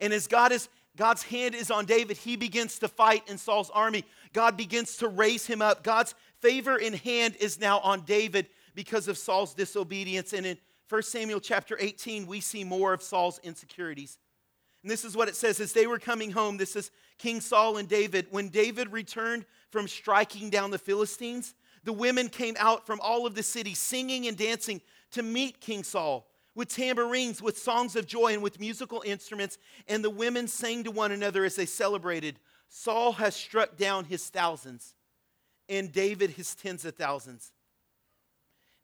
And 0.01 0.13
as 0.13 0.27
God 0.27 0.53
is, 0.53 0.69
God's 0.97 1.25
hand 1.25 1.55
is 1.55 1.71
on 1.71 1.85
David, 1.85 2.17
he 2.17 2.37
begins 2.37 2.79
to 2.79 2.89
fight 2.89 3.29
in 3.29 3.37
Saul's 3.37 3.71
army. 3.71 4.05
God 4.33 4.57
begins 4.57 4.97
to 4.99 5.09
raise 5.09 5.47
him 5.47 5.61
up. 5.61 5.83
God's 5.83 6.15
favor 6.41 6.77
in 6.77 6.95
hand 6.95 7.37
is 7.41 7.61
now 7.61 7.81
on 7.81 8.03
David 8.03 8.47
because 8.75 9.09
of 9.09 9.19
Saul's 9.19 9.55
disobedience. 9.55 10.33
And 10.33 10.47
in 10.47 10.59
1 10.89 11.03
Samuel 11.03 11.41
chapter 11.41 11.77
18, 11.81 12.27
we 12.27 12.41
see 12.41 12.65
more 12.65 12.93
of 12.93 13.03
Saul's 13.03 13.41
insecurities. 13.43 14.19
And 14.83 14.91
this 14.91 15.05
is 15.05 15.17
what 15.17 15.29
it 15.29 15.35
says 15.35 15.59
as 15.59 15.73
they 15.73 15.87
were 15.87 15.99
coming 15.99 16.31
home. 16.31 16.57
This 16.57 16.77
is 16.77 16.93
King 17.19 17.41
Saul 17.41 17.77
and 17.77 17.89
David. 17.89 18.29
When 18.31 18.51
David 18.51 18.93
returned 18.93 19.45
from 19.71 19.89
striking 19.89 20.49
down 20.49 20.71
the 20.71 20.79
Philistines, 20.79 21.55
the 21.83 21.93
women 21.93 22.29
came 22.29 22.55
out 22.59 22.87
from 22.87 23.01
all 23.01 23.27
of 23.27 23.35
the 23.35 23.43
city 23.43 23.75
singing 23.75 24.29
and 24.29 24.37
dancing 24.37 24.81
to 25.13 25.23
meet 25.23 25.61
King 25.61 25.83
Saul 25.83 26.29
with 26.55 26.69
tambourines, 26.69 27.43
with 27.43 27.59
songs 27.59 27.97
of 27.97 28.07
joy, 28.07 28.33
and 28.33 28.43
with 28.43 28.61
musical 28.61 29.03
instruments. 29.05 29.59
And 29.89 30.05
the 30.05 30.11
women 30.11 30.47
sang 30.49 30.85
to 30.85 30.91
one 30.91 31.13
another 31.13 31.45
as 31.45 31.57
they 31.57 31.67
celebrated 31.67 32.39
Saul 32.69 33.13
has 33.13 33.37
struck 33.37 33.77
down 33.77 34.05
his 34.05 34.29
thousands, 34.29 34.95
and 35.69 35.93
David 35.93 36.31
his 36.31 36.55
tens 36.55 36.85
of 36.85 36.97
thousands. 36.97 37.53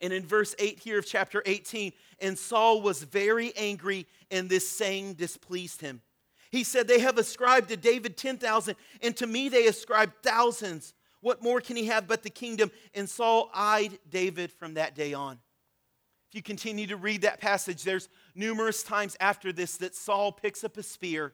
And 0.02 0.12
in 0.12 0.26
verse 0.26 0.54
8 0.58 0.80
here 0.80 0.98
of 0.98 1.06
chapter 1.06 1.42
18, 1.46 1.92
and 2.18 2.36
Saul 2.36 2.82
was 2.82 3.04
very 3.04 3.52
angry, 3.56 4.06
and 4.30 4.50
this 4.50 4.68
saying 4.68 5.14
displeased 5.14 5.80
him. 5.80 6.02
He 6.50 6.64
said, 6.64 6.88
They 6.88 6.98
have 6.98 7.18
ascribed 7.18 7.68
to 7.68 7.76
David 7.76 8.16
10,000, 8.16 8.74
and 9.00 9.16
to 9.16 9.26
me 9.26 9.48
they 9.48 9.66
ascribe 9.68 10.12
thousands. 10.22 10.92
What 11.20 11.40
more 11.40 11.60
can 11.60 11.76
he 11.76 11.86
have 11.86 12.08
but 12.08 12.24
the 12.24 12.30
kingdom? 12.30 12.72
And 12.94 13.08
Saul 13.08 13.48
eyed 13.54 13.98
David 14.10 14.50
from 14.50 14.74
that 14.74 14.96
day 14.96 15.14
on. 15.14 15.38
If 16.28 16.36
you 16.36 16.42
continue 16.42 16.88
to 16.88 16.96
read 16.96 17.22
that 17.22 17.40
passage, 17.40 17.84
there's 17.84 18.08
numerous 18.34 18.82
times 18.82 19.16
after 19.20 19.52
this 19.52 19.76
that 19.76 19.94
Saul 19.94 20.32
picks 20.32 20.64
up 20.64 20.76
a 20.76 20.82
spear 20.82 21.32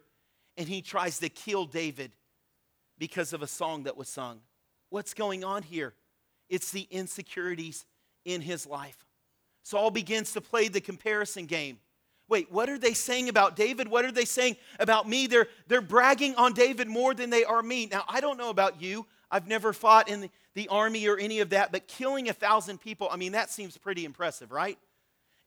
and 0.59 0.68
he 0.68 0.83
tries 0.83 1.20
to 1.20 1.31
kill 1.31 1.64
David 1.64 2.12
because 2.98 3.33
of 3.33 3.40
a 3.40 3.46
song 3.46 3.85
that 3.85 3.96
was 3.96 4.09
sung. 4.09 4.40
What's 4.90 5.14
going 5.14 5.42
on 5.42 5.62
here? 5.62 5.94
It's 6.50 6.70
the 6.70 6.87
insecurities 6.90 7.87
in 8.24 8.40
his 8.40 8.66
life. 8.66 9.04
Saul 9.62 9.90
begins 9.90 10.33
to 10.33 10.40
play 10.40 10.68
the 10.68 10.81
comparison 10.81 11.46
game. 11.46 11.78
Wait, 12.28 12.52
what 12.52 12.68
are 12.68 12.78
they 12.78 12.92
saying 12.92 13.28
about 13.28 13.57
David? 13.57 13.88
What 13.88 14.04
are 14.04 14.12
they 14.12 14.26
saying 14.26 14.57
about 14.78 15.09
me? 15.09 15.26
They're, 15.26 15.48
they're 15.66 15.81
bragging 15.81 16.35
on 16.37 16.52
David 16.52 16.87
more 16.88 17.14
than 17.14 17.31
they 17.31 17.44
are 17.44 17.62
me. 17.62 17.87
Now, 17.87 18.04
I 18.07 18.20
don't 18.20 18.38
know 18.38 18.50
about 18.50 18.83
you. 18.83 19.07
I've 19.31 19.46
never 19.46 19.72
fought 19.72 20.09
in 20.09 20.20
the, 20.20 20.31
the 20.54 20.68
army 20.68 21.07
or 21.07 21.18
any 21.18 21.40
of 21.40 21.50
that, 21.50 21.72
but 21.72 21.87
killing 21.88 22.28
a 22.28 22.33
thousand 22.33 22.78
people, 22.78 23.09
I 23.11 23.16
mean, 23.16 23.33
that 23.33 23.50
seems 23.50 23.76
pretty 23.78 24.04
impressive, 24.04 24.52
right? 24.52 24.78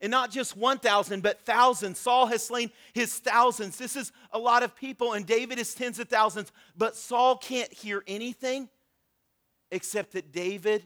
And 0.00 0.10
not 0.10 0.32
just 0.32 0.56
1,000, 0.56 1.22
but 1.22 1.40
thousands. 1.42 1.98
Saul 1.98 2.26
has 2.26 2.44
slain 2.44 2.70
his 2.92 3.16
thousands. 3.18 3.78
This 3.78 3.94
is 3.94 4.10
a 4.32 4.38
lot 4.38 4.64
of 4.64 4.74
people, 4.74 5.12
and 5.12 5.24
David 5.24 5.60
is 5.60 5.74
tens 5.74 6.00
of 6.00 6.08
thousands. 6.08 6.50
But 6.76 6.96
Saul 6.96 7.36
can't 7.36 7.72
hear 7.72 8.02
anything 8.08 8.68
except 9.70 10.12
that 10.12 10.32
David 10.32 10.84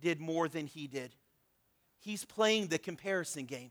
did 0.00 0.20
more 0.20 0.48
than 0.48 0.66
he 0.66 0.86
did. 0.86 1.14
He's 2.04 2.26
playing 2.26 2.66
the 2.66 2.78
comparison 2.78 3.46
game. 3.46 3.70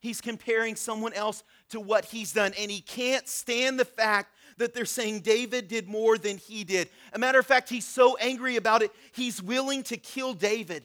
He's 0.00 0.20
comparing 0.20 0.74
someone 0.74 1.12
else 1.12 1.44
to 1.70 1.78
what 1.78 2.06
he's 2.06 2.32
done, 2.32 2.52
and 2.58 2.68
he 2.68 2.80
can't 2.80 3.28
stand 3.28 3.78
the 3.78 3.84
fact 3.84 4.34
that 4.56 4.74
they're 4.74 4.84
saying 4.84 5.20
David 5.20 5.68
did 5.68 5.86
more 5.86 6.18
than 6.18 6.38
he 6.38 6.64
did. 6.64 6.88
A 7.12 7.18
matter 7.18 7.38
of 7.38 7.46
fact, 7.46 7.68
he's 7.68 7.86
so 7.86 8.16
angry 8.16 8.56
about 8.56 8.82
it, 8.82 8.90
he's 9.12 9.40
willing 9.40 9.84
to 9.84 9.96
kill 9.96 10.34
David. 10.34 10.82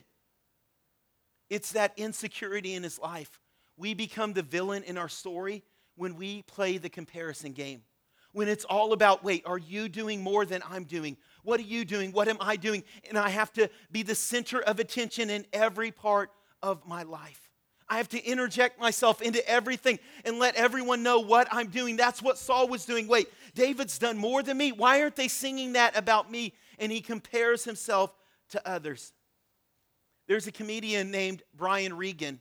It's 1.50 1.72
that 1.72 1.92
insecurity 1.96 2.74
in 2.74 2.84
his 2.84 3.00
life. 3.00 3.40
We 3.76 3.94
become 3.94 4.32
the 4.32 4.42
villain 4.42 4.84
in 4.84 4.96
our 4.96 5.08
story 5.08 5.64
when 5.96 6.14
we 6.14 6.42
play 6.42 6.78
the 6.78 6.88
comparison 6.88 7.50
game. 7.50 7.82
When 8.30 8.46
it's 8.46 8.64
all 8.64 8.92
about, 8.92 9.24
wait, 9.24 9.42
are 9.44 9.58
you 9.58 9.88
doing 9.88 10.22
more 10.22 10.44
than 10.44 10.62
I'm 10.68 10.84
doing? 10.84 11.16
What 11.42 11.58
are 11.58 11.64
you 11.64 11.84
doing? 11.84 12.12
What 12.12 12.28
am 12.28 12.36
I 12.40 12.54
doing? 12.54 12.84
And 13.08 13.18
I 13.18 13.28
have 13.28 13.52
to 13.54 13.68
be 13.90 14.04
the 14.04 14.14
center 14.14 14.60
of 14.60 14.78
attention 14.78 15.30
in 15.30 15.46
every 15.52 15.90
part 15.90 16.30
of 16.64 16.86
my 16.86 17.02
life. 17.02 17.50
I 17.90 17.98
have 17.98 18.08
to 18.08 18.24
interject 18.24 18.80
myself 18.80 19.20
into 19.20 19.46
everything 19.46 19.98
and 20.24 20.38
let 20.38 20.56
everyone 20.56 21.02
know 21.02 21.20
what 21.20 21.46
I'm 21.52 21.68
doing. 21.68 21.96
That's 21.96 22.22
what 22.22 22.38
Saul 22.38 22.66
was 22.68 22.86
doing. 22.86 23.06
Wait, 23.06 23.28
David's 23.54 23.98
done 23.98 24.16
more 24.16 24.42
than 24.42 24.56
me. 24.56 24.72
Why 24.72 25.02
aren't 25.02 25.16
they 25.16 25.28
singing 25.28 25.74
that 25.74 25.96
about 25.96 26.30
me? 26.30 26.54
And 26.78 26.90
he 26.90 27.02
compares 27.02 27.64
himself 27.64 28.16
to 28.50 28.66
others. 28.66 29.12
There's 30.26 30.46
a 30.46 30.52
comedian 30.52 31.10
named 31.10 31.42
Brian 31.54 31.94
Regan. 31.94 32.40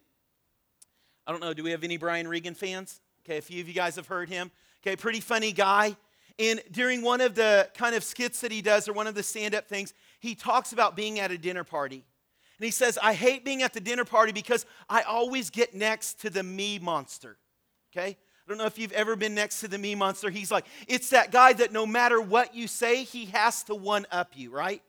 I 1.27 1.33
don't 1.33 1.41
know, 1.41 1.53
do 1.53 1.63
we 1.63 1.71
have 1.71 1.83
any 1.83 1.97
Brian 1.97 2.27
Regan 2.29 2.53
fans? 2.53 3.01
Okay, 3.25 3.37
a 3.37 3.41
few 3.41 3.61
of 3.61 3.67
you 3.67 3.73
guys 3.73 3.97
have 3.97 4.07
heard 4.07 4.29
him. 4.29 4.49
Okay, 4.81 4.95
pretty 4.95 5.19
funny 5.19 5.51
guy. 5.51 5.97
And 6.39 6.61
during 6.71 7.01
one 7.01 7.19
of 7.19 7.35
the 7.35 7.69
kind 7.75 7.95
of 7.95 8.03
skits 8.03 8.39
that 8.41 8.51
he 8.51 8.61
does, 8.61 8.87
or 8.87 8.93
one 8.93 9.07
of 9.07 9.15
the 9.15 9.23
stand 9.23 9.53
up 9.53 9.67
things, 9.67 9.93
he 10.21 10.35
talks 10.35 10.71
about 10.71 10.95
being 10.95 11.19
at 11.19 11.31
a 11.31 11.37
dinner 11.37 11.65
party. 11.65 12.05
And 12.59 12.65
he 12.65 12.71
says, 12.71 12.99
I 13.01 13.13
hate 13.13 13.43
being 13.43 13.63
at 13.63 13.73
the 13.73 13.79
dinner 13.79 14.05
party 14.05 14.31
because 14.31 14.65
I 14.89 15.01
always 15.01 15.49
get 15.49 15.73
next 15.73 16.21
to 16.21 16.29
the 16.29 16.43
me 16.43 16.79
monster. 16.79 17.37
Okay? 17.91 18.17
I 18.45 18.49
don't 18.49 18.57
know 18.57 18.65
if 18.65 18.77
you've 18.77 18.91
ever 18.91 19.15
been 19.15 19.35
next 19.35 19.61
to 19.61 19.67
the 19.67 19.77
me 19.77 19.95
monster. 19.95 20.29
He's 20.29 20.51
like, 20.51 20.65
it's 20.87 21.09
that 21.11 21.31
guy 21.31 21.53
that 21.53 21.71
no 21.71 21.85
matter 21.85 22.19
what 22.19 22.53
you 22.53 22.67
say, 22.67 23.03
he 23.03 23.25
has 23.27 23.63
to 23.63 23.75
one 23.75 24.05
up 24.11 24.33
you, 24.35 24.51
right? 24.51 24.81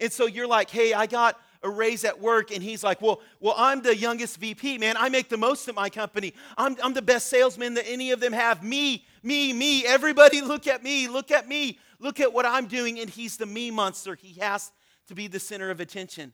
And 0.00 0.12
so 0.12 0.26
you're 0.26 0.46
like, 0.46 0.70
hey, 0.70 0.94
I 0.94 1.06
got 1.06 1.38
a 1.62 1.70
raise 1.70 2.04
at 2.04 2.20
work 2.20 2.50
and 2.50 2.62
he's 2.62 2.82
like, 2.82 3.00
well, 3.00 3.20
well, 3.40 3.54
I'm 3.56 3.82
the 3.82 3.96
youngest 3.96 4.38
VP, 4.38 4.78
man. 4.78 4.96
I 4.98 5.08
make 5.08 5.28
the 5.28 5.36
most 5.36 5.68
at 5.68 5.74
my 5.74 5.88
company. 5.88 6.34
I'm, 6.56 6.76
I'm 6.82 6.94
the 6.94 7.02
best 7.02 7.28
salesman 7.28 7.74
that 7.74 7.88
any 7.88 8.10
of 8.10 8.20
them 8.20 8.32
have. 8.32 8.62
Me, 8.62 9.04
me, 9.22 9.52
me. 9.52 9.86
Everybody 9.86 10.40
look 10.42 10.66
at 10.66 10.82
me. 10.82 11.08
Look 11.08 11.30
at 11.30 11.48
me. 11.48 11.78
Look 11.98 12.20
at 12.20 12.32
what 12.32 12.44
I'm 12.44 12.66
doing. 12.66 13.00
And 13.00 13.08
he's 13.08 13.36
the 13.36 13.46
me 13.46 13.70
monster. 13.70 14.14
He 14.14 14.38
has 14.40 14.72
to 15.08 15.14
be 15.14 15.26
the 15.26 15.40
center 15.40 15.70
of 15.70 15.80
attention. 15.80 16.32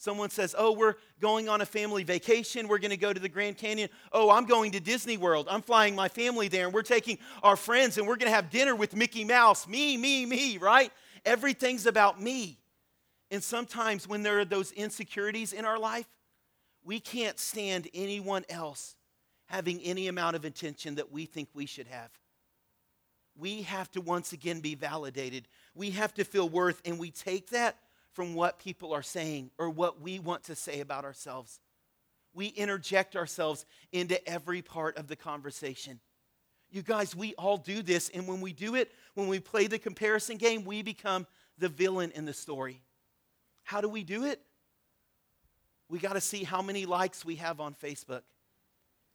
Someone 0.00 0.30
says, 0.30 0.54
Oh, 0.56 0.72
we're 0.72 0.94
going 1.20 1.48
on 1.48 1.60
a 1.60 1.66
family 1.66 2.04
vacation. 2.04 2.68
We're 2.68 2.78
going 2.78 2.92
to 2.92 2.96
go 2.96 3.12
to 3.12 3.18
the 3.18 3.28
Grand 3.28 3.58
Canyon. 3.58 3.90
Oh, 4.12 4.30
I'm 4.30 4.46
going 4.46 4.70
to 4.72 4.80
Disney 4.80 5.16
World. 5.16 5.48
I'm 5.50 5.60
flying 5.60 5.96
my 5.96 6.08
family 6.08 6.46
there, 6.46 6.66
and 6.66 6.72
we're 6.72 6.82
taking 6.82 7.18
our 7.42 7.56
friends, 7.56 7.98
and 7.98 8.06
we're 8.06 8.16
going 8.16 8.30
to 8.30 8.34
have 8.34 8.48
dinner 8.48 8.76
with 8.76 8.94
Mickey 8.94 9.24
Mouse. 9.24 9.66
Me, 9.66 9.96
me, 9.96 10.24
me, 10.24 10.56
right? 10.56 10.92
Everything's 11.26 11.84
about 11.84 12.22
me. 12.22 12.60
And 13.32 13.42
sometimes 13.42 14.08
when 14.08 14.22
there 14.22 14.38
are 14.38 14.44
those 14.44 14.70
insecurities 14.70 15.52
in 15.52 15.64
our 15.64 15.78
life, 15.78 16.06
we 16.84 17.00
can't 17.00 17.38
stand 17.38 17.88
anyone 17.92 18.44
else 18.48 18.94
having 19.46 19.80
any 19.80 20.06
amount 20.06 20.36
of 20.36 20.44
attention 20.44 20.94
that 20.94 21.10
we 21.10 21.26
think 21.26 21.48
we 21.54 21.66
should 21.66 21.88
have. 21.88 22.10
We 23.36 23.62
have 23.62 23.90
to 23.92 24.00
once 24.00 24.32
again 24.32 24.60
be 24.60 24.76
validated. 24.76 25.48
We 25.74 25.90
have 25.90 26.14
to 26.14 26.24
feel 26.24 26.48
worth, 26.48 26.80
and 26.84 27.00
we 27.00 27.10
take 27.10 27.50
that 27.50 27.76
from 28.18 28.34
what 28.34 28.58
people 28.58 28.92
are 28.92 29.00
saying 29.00 29.48
or 29.58 29.70
what 29.70 30.00
we 30.00 30.18
want 30.18 30.42
to 30.42 30.56
say 30.56 30.80
about 30.80 31.04
ourselves. 31.04 31.60
We 32.34 32.46
interject 32.46 33.14
ourselves 33.14 33.64
into 33.92 34.28
every 34.28 34.60
part 34.60 34.98
of 34.98 35.06
the 35.06 35.14
conversation. 35.14 36.00
You 36.68 36.82
guys, 36.82 37.14
we 37.14 37.34
all 37.34 37.58
do 37.58 37.80
this, 37.80 38.08
and 38.08 38.26
when 38.26 38.40
we 38.40 38.52
do 38.52 38.74
it, 38.74 38.90
when 39.14 39.28
we 39.28 39.38
play 39.38 39.68
the 39.68 39.78
comparison 39.78 40.36
game, 40.36 40.64
we 40.64 40.82
become 40.82 41.28
the 41.58 41.68
villain 41.68 42.10
in 42.10 42.24
the 42.24 42.32
story. 42.32 42.82
How 43.62 43.80
do 43.80 43.88
we 43.88 44.02
do 44.02 44.24
it? 44.24 44.40
We 45.88 46.00
got 46.00 46.14
to 46.14 46.20
see 46.20 46.42
how 46.42 46.60
many 46.60 46.86
likes 46.86 47.24
we 47.24 47.36
have 47.36 47.60
on 47.60 47.72
Facebook, 47.72 48.22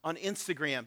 on 0.02 0.16
Instagram. 0.16 0.86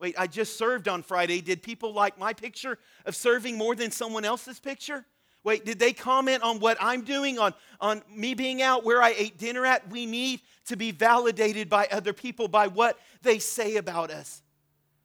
Wait, 0.00 0.14
I 0.16 0.28
just 0.28 0.56
served 0.56 0.88
on 0.88 1.02
Friday. 1.02 1.42
Did 1.42 1.62
people 1.62 1.92
like 1.92 2.18
my 2.18 2.32
picture 2.32 2.78
of 3.04 3.14
serving 3.14 3.58
more 3.58 3.74
than 3.74 3.90
someone 3.90 4.24
else's 4.24 4.60
picture? 4.60 5.04
Wait, 5.44 5.66
did 5.66 5.78
they 5.78 5.92
comment 5.92 6.42
on 6.42 6.58
what 6.58 6.78
I'm 6.80 7.02
doing, 7.02 7.38
on, 7.38 7.52
on 7.80 8.02
me 8.10 8.32
being 8.32 8.62
out, 8.62 8.82
where 8.82 9.02
I 9.02 9.14
ate 9.16 9.38
dinner 9.38 9.66
at? 9.66 9.88
We 9.90 10.06
need 10.06 10.40
to 10.66 10.76
be 10.76 10.90
validated 10.90 11.68
by 11.68 11.86
other 11.92 12.14
people, 12.14 12.48
by 12.48 12.66
what 12.66 12.98
they 13.22 13.38
say 13.38 13.76
about 13.76 14.10
us. 14.10 14.42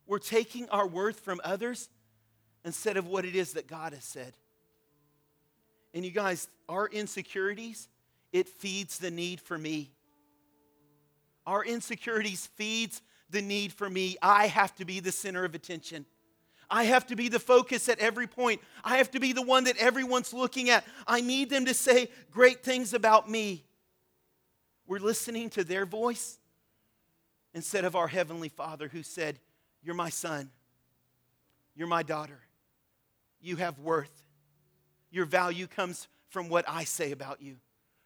We're 0.07 0.17
taking 0.17 0.69
our 0.69 0.87
worth 0.87 1.19
from 1.19 1.41
others 1.43 1.89
instead 2.63 2.95
of 2.95 3.05
what 3.05 3.25
it 3.25 3.35
is 3.35 3.53
that 3.53 3.67
God 3.67 3.93
has 3.93 4.05
said. 4.05 4.33
And 5.93 6.05
you 6.05 6.11
guys, 6.11 6.47
our 6.69 6.87
insecurities, 6.87 7.89
it 8.31 8.47
feeds 8.47 8.97
the 8.97 9.11
need 9.11 9.41
for 9.41 9.57
me. 9.57 9.91
Our 11.45 11.65
insecurities 11.65 12.47
feeds 12.55 13.01
the 13.29 13.41
need 13.41 13.73
for 13.73 13.89
me. 13.89 14.17
I 14.21 14.47
have 14.47 14.73
to 14.75 14.85
be 14.85 14.99
the 14.99 15.11
center 15.11 15.43
of 15.43 15.53
attention. 15.53 16.05
I 16.69 16.83
have 16.83 17.07
to 17.07 17.15
be 17.15 17.29
the 17.29 17.39
focus 17.39 17.89
at 17.89 17.99
every 17.99 18.27
point. 18.27 18.61
I 18.83 18.97
have 18.97 19.11
to 19.11 19.19
be 19.19 19.33
the 19.33 19.41
one 19.41 19.63
that 19.63 19.77
everyone's 19.77 20.33
looking 20.33 20.69
at. 20.69 20.85
I 21.07 21.21
need 21.21 21.49
them 21.49 21.65
to 21.65 21.73
say 21.73 22.09
great 22.31 22.63
things 22.63 22.93
about 22.93 23.29
me. 23.29 23.63
We're 24.87 24.99
listening 24.99 25.49
to 25.51 25.63
their 25.63 25.85
voice 25.85 26.37
instead 27.53 27.85
of 27.85 27.95
our 27.95 28.07
Heavenly 28.07 28.49
Father 28.49 28.87
who 28.87 29.03
said, 29.03 29.39
You're 29.83 29.95
my 29.95 30.09
son. 30.09 30.51
You're 31.75 31.87
my 31.87 32.03
daughter. 32.03 32.39
You 33.41 33.55
have 33.55 33.79
worth. 33.79 34.23
Your 35.11 35.25
value 35.25 35.65
comes 35.65 36.07
from 36.29 36.49
what 36.49 36.65
I 36.67 36.83
say 36.83 37.11
about 37.11 37.41
you, 37.41 37.57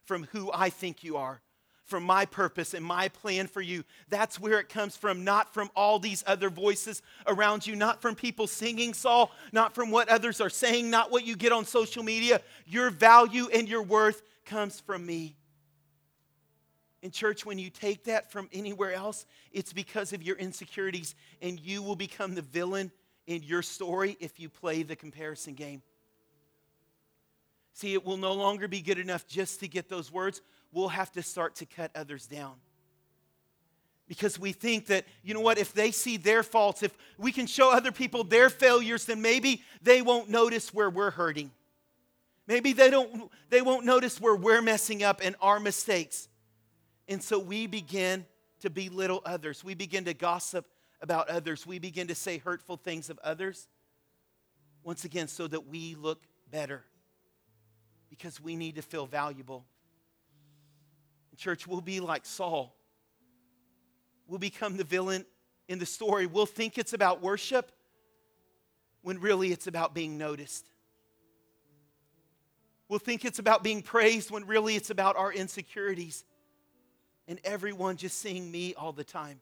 from 0.06 0.28
who 0.32 0.52
I 0.54 0.70
think 0.70 1.04
you 1.04 1.18
are, 1.18 1.42
from 1.86 2.04
my 2.04 2.26
purpose 2.26 2.74
and 2.74 2.86
my 2.86 3.10
plan 3.10 3.48
for 3.48 3.62
you. 3.62 3.84
That's 4.10 4.40
where 4.40 4.60
it 4.60 4.70
comes 4.70 4.96
from, 4.96 5.24
not 5.24 5.54
from 5.54 5.70
all 5.76 6.00
these 6.00 6.24
other 6.26 6.50
voices 6.50 7.02
around 7.28 7.68
you, 7.68 7.76
not 7.76 8.02
from 8.02 8.16
people 8.16 8.48
singing 8.48 8.94
Saul, 8.94 9.32
not 9.52 9.76
from 9.76 9.92
what 9.92 10.10
others 10.10 10.40
are 10.42 10.50
saying, 10.50 10.90
not 10.90 11.12
what 11.12 11.26
you 11.26 11.36
get 11.36 11.52
on 11.52 11.66
social 11.66 12.04
media. 12.04 12.42
Your 12.66 12.90
value 12.90 13.48
and 13.54 13.68
your 13.68 13.84
worth 13.84 14.22
comes 14.46 14.80
from 14.80 15.06
me. 15.06 15.36
In 17.02 17.12
church, 17.12 17.46
when 17.46 17.60
you 17.60 17.70
take 17.70 18.06
that 18.06 18.32
from 18.32 18.48
anywhere 18.54 18.94
else, 18.94 19.26
it's 19.52 19.74
because 19.74 20.14
of 20.14 20.24
your 20.24 20.38
insecurities, 20.38 21.16
and 21.42 21.60
you 21.60 21.84
will 21.84 21.98
become 21.98 22.34
the 22.34 22.42
villain 22.42 22.92
in 23.28 23.44
your 23.44 23.62
story 23.62 24.16
if 24.22 24.40
you 24.40 24.48
play 24.48 24.84
the 24.84 24.96
comparison 24.96 25.54
game. 25.54 25.82
See, 27.74 27.94
it 27.94 28.06
will 28.06 28.18
no 28.18 28.34
longer 28.34 28.68
be 28.68 28.82
good 28.82 29.00
enough 29.00 29.28
just 29.28 29.60
to 29.60 29.68
get 29.68 29.90
those 29.90 30.12
words 30.12 30.42
we'll 30.74 30.90
have 30.90 31.12
to 31.14 31.22
start 31.22 31.56
to 31.56 31.66
cut 31.66 31.92
others 31.96 32.26
down. 32.26 32.56
Because 34.08 34.38
we 34.38 34.52
think 34.52 34.88
that, 34.88 35.06
you 35.24 35.34
know 35.34 35.40
what, 35.40 35.58
if 35.58 35.74
they 35.74 35.92
see 35.92 36.18
their 36.18 36.44
faults, 36.44 36.84
if 36.84 36.96
we 37.18 37.32
can 37.32 37.48
show 37.48 37.72
other 37.72 37.92
people 37.92 38.24
their 38.24 38.50
failures, 38.50 39.06
then 39.06 39.22
maybe 39.22 39.64
they 39.82 40.02
won't 40.02 40.30
notice 40.30 40.74
where 40.74 40.90
we're 40.90 41.12
hurting. 41.12 41.52
Maybe 42.48 42.74
they, 42.74 42.90
don't, 42.90 43.32
they 43.50 43.62
won't 43.62 43.86
notice 43.86 44.20
where 44.20 44.36
we're 44.36 44.62
messing 44.62 45.04
up 45.04 45.22
and 45.24 45.36
our 45.42 45.60
mistakes. 45.60 46.28
And 47.08 47.24
so 47.24 47.40
we 47.40 47.68
begin 47.68 48.26
to 48.60 48.70
belittle 48.70 49.22
others. 49.26 49.64
We 49.64 49.74
begin 49.74 50.04
to 50.06 50.14
gossip 50.14 50.66
about 51.02 51.30
others. 51.30 51.66
We 51.66 51.80
begin 51.80 52.08
to 52.08 52.16
say 52.16 52.40
hurtful 52.40 52.78
things 52.78 53.10
of 53.10 53.20
others. 53.24 53.68
Once 54.84 55.06
again, 55.06 55.30
so 55.30 55.48
that 55.48 55.68
we 55.68 55.96
look 55.96 56.22
better. 56.52 56.84
Because 58.16 58.40
we 58.40 58.56
need 58.56 58.76
to 58.76 58.84
feel 58.84 59.08
valuable. 59.08 59.66
Church, 61.36 61.66
we'll 61.66 61.82
be 61.82 62.00
like 62.00 62.28
Saul. 62.28 62.76
We'll 64.28 64.38
become 64.38 64.78
the 64.78 64.84
villain 64.84 65.26
in 65.68 65.80
the 65.80 65.86
story. 65.88 66.28
We'll 66.28 66.46
think 66.46 66.78
it's 66.78 66.94
about 66.94 67.24
worship 67.24 67.72
when 69.02 69.20
really 69.20 69.52
it's 69.52 69.66
about 69.66 69.96
being 69.96 70.16
noticed. 70.16 70.70
We'll 72.88 73.00
think 73.00 73.26
it's 73.26 73.40
about 73.40 73.64
being 73.64 73.82
praised 73.82 74.30
when 74.30 74.46
really 74.46 74.76
it's 74.76 74.92
about 74.92 75.16
our 75.16 75.34
insecurities 75.34 76.24
and 77.28 77.40
everyone 77.44 77.98
just 77.98 78.20
seeing 78.20 78.52
me 78.52 78.76
all 78.76 78.92
the 78.92 79.04
time. 79.04 79.42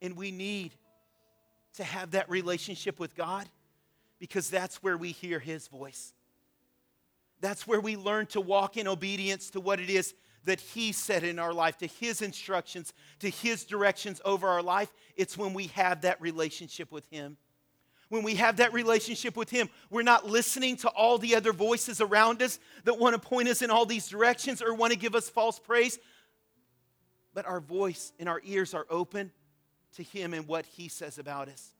And 0.00 0.16
we 0.16 0.30
need 0.30 0.74
to 1.74 1.82
have 1.82 2.12
that 2.12 2.30
relationship 2.30 3.00
with 3.00 3.16
God 3.16 3.48
because 4.20 4.48
that's 4.48 4.76
where 4.76 4.96
we 4.96 5.10
hear 5.10 5.40
His 5.40 5.66
voice. 5.66 6.14
That's 7.42 7.66
where 7.66 7.80
we 7.80 7.96
learn 7.96 8.26
to 8.26 8.40
walk 8.40 8.76
in 8.76 8.86
obedience 8.86 9.50
to 9.50 9.60
what 9.60 9.80
it 9.80 9.90
is 9.90 10.14
that 10.44 10.60
He 10.60 10.92
said 10.92 11.24
in 11.24 11.38
our 11.38 11.52
life, 11.52 11.76
to 11.78 11.86
His 11.86 12.22
instructions, 12.22 12.94
to 13.18 13.28
His 13.28 13.64
directions 13.64 14.20
over 14.24 14.48
our 14.48 14.62
life, 14.62 14.92
it's 15.16 15.36
when 15.36 15.52
we 15.52 15.66
have 15.68 16.02
that 16.02 16.20
relationship 16.22 16.90
with 16.92 17.04
Him. 17.10 17.36
When 18.08 18.22
we 18.22 18.36
have 18.36 18.58
that 18.58 18.72
relationship 18.72 19.36
with 19.36 19.50
Him, 19.50 19.68
we're 19.90 20.02
not 20.02 20.26
listening 20.26 20.76
to 20.78 20.88
all 20.90 21.18
the 21.18 21.34
other 21.34 21.52
voices 21.52 22.00
around 22.00 22.42
us 22.42 22.60
that 22.84 22.98
want 22.98 23.20
to 23.20 23.28
point 23.28 23.48
us 23.48 23.60
in 23.60 23.70
all 23.70 23.86
these 23.86 24.08
directions 24.08 24.62
or 24.62 24.72
want 24.72 24.92
to 24.92 24.98
give 24.98 25.16
us 25.16 25.28
false 25.28 25.58
praise. 25.58 25.98
But 27.34 27.46
our 27.46 27.60
voice 27.60 28.12
and 28.20 28.28
our 28.28 28.40
ears 28.44 28.72
are 28.72 28.86
open 28.88 29.32
to 29.96 30.04
Him 30.04 30.32
and 30.32 30.46
what 30.46 30.64
He 30.64 30.86
says 30.88 31.18
about 31.18 31.48
us. 31.48 31.72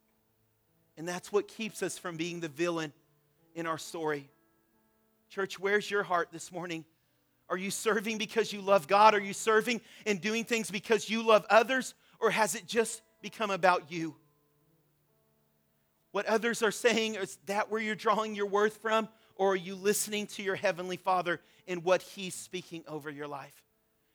And 0.97 1.07
that's 1.07 1.31
what 1.31 1.47
keeps 1.47 1.85
us 1.85 1.99
from 1.99 2.17
being 2.17 2.41
the 2.41 2.49
villain 2.49 2.93
in 3.55 3.67
our 3.67 3.79
story. 3.79 4.29
Church, 5.33 5.59
where's 5.59 5.91
your 5.91 6.03
heart 6.03 6.29
this 6.31 6.53
morning? 6.53 6.85
Are 7.49 7.57
you 7.57 7.71
serving 7.71 8.19
because 8.19 8.53
you 8.53 8.61
love 8.61 8.87
God? 8.87 9.15
Are 9.15 9.21
you 9.21 9.33
serving 9.33 9.81
and 10.05 10.21
doing 10.21 10.45
things 10.45 10.71
because 10.71 11.09
you 11.09 11.27
love 11.27 11.47
others? 11.49 11.95
Or 12.21 12.31
has 12.31 12.55
it 12.55 12.67
just 12.67 13.01
become 13.23 13.51
about 13.51 13.91
you? 13.91 14.15
What 16.11 16.27
others 16.27 16.63
are 16.63 16.71
saying, 16.71 17.15
is 17.15 17.39
that 17.47 17.71
where 17.71 17.81
you're 17.81 17.95
drawing 17.95 18.35
your 18.35 18.45
worth 18.45 18.83
from? 18.83 19.09
Or 19.37 19.53
are 19.53 19.57
you 19.57 19.75
listening 19.75 20.27
to 20.27 20.43
your 20.43 20.55
Heavenly 20.55 20.99
Father 20.99 21.41
and 21.67 21.83
what 21.83 22.03
He's 22.03 22.35
speaking 22.35 22.85
over 22.87 23.09
your 23.09 23.27
life? 23.27 23.65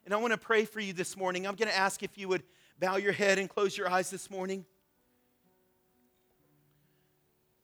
And 0.06 0.14
I 0.14 0.18
want 0.18 0.34
to 0.34 0.38
pray 0.38 0.66
for 0.66 0.82
you 0.82 0.94
this 0.94 1.18
morning. 1.18 1.48
I'm 1.48 1.56
going 1.56 1.72
to 1.72 1.76
ask 1.76 2.04
if 2.04 2.16
you 2.16 2.28
would 2.28 2.44
bow 2.80 2.98
your 2.98 3.12
head 3.12 3.40
and 3.40 3.50
close 3.50 3.76
your 3.76 3.90
eyes 3.90 4.12
this 4.12 4.30
morning. 4.30 4.66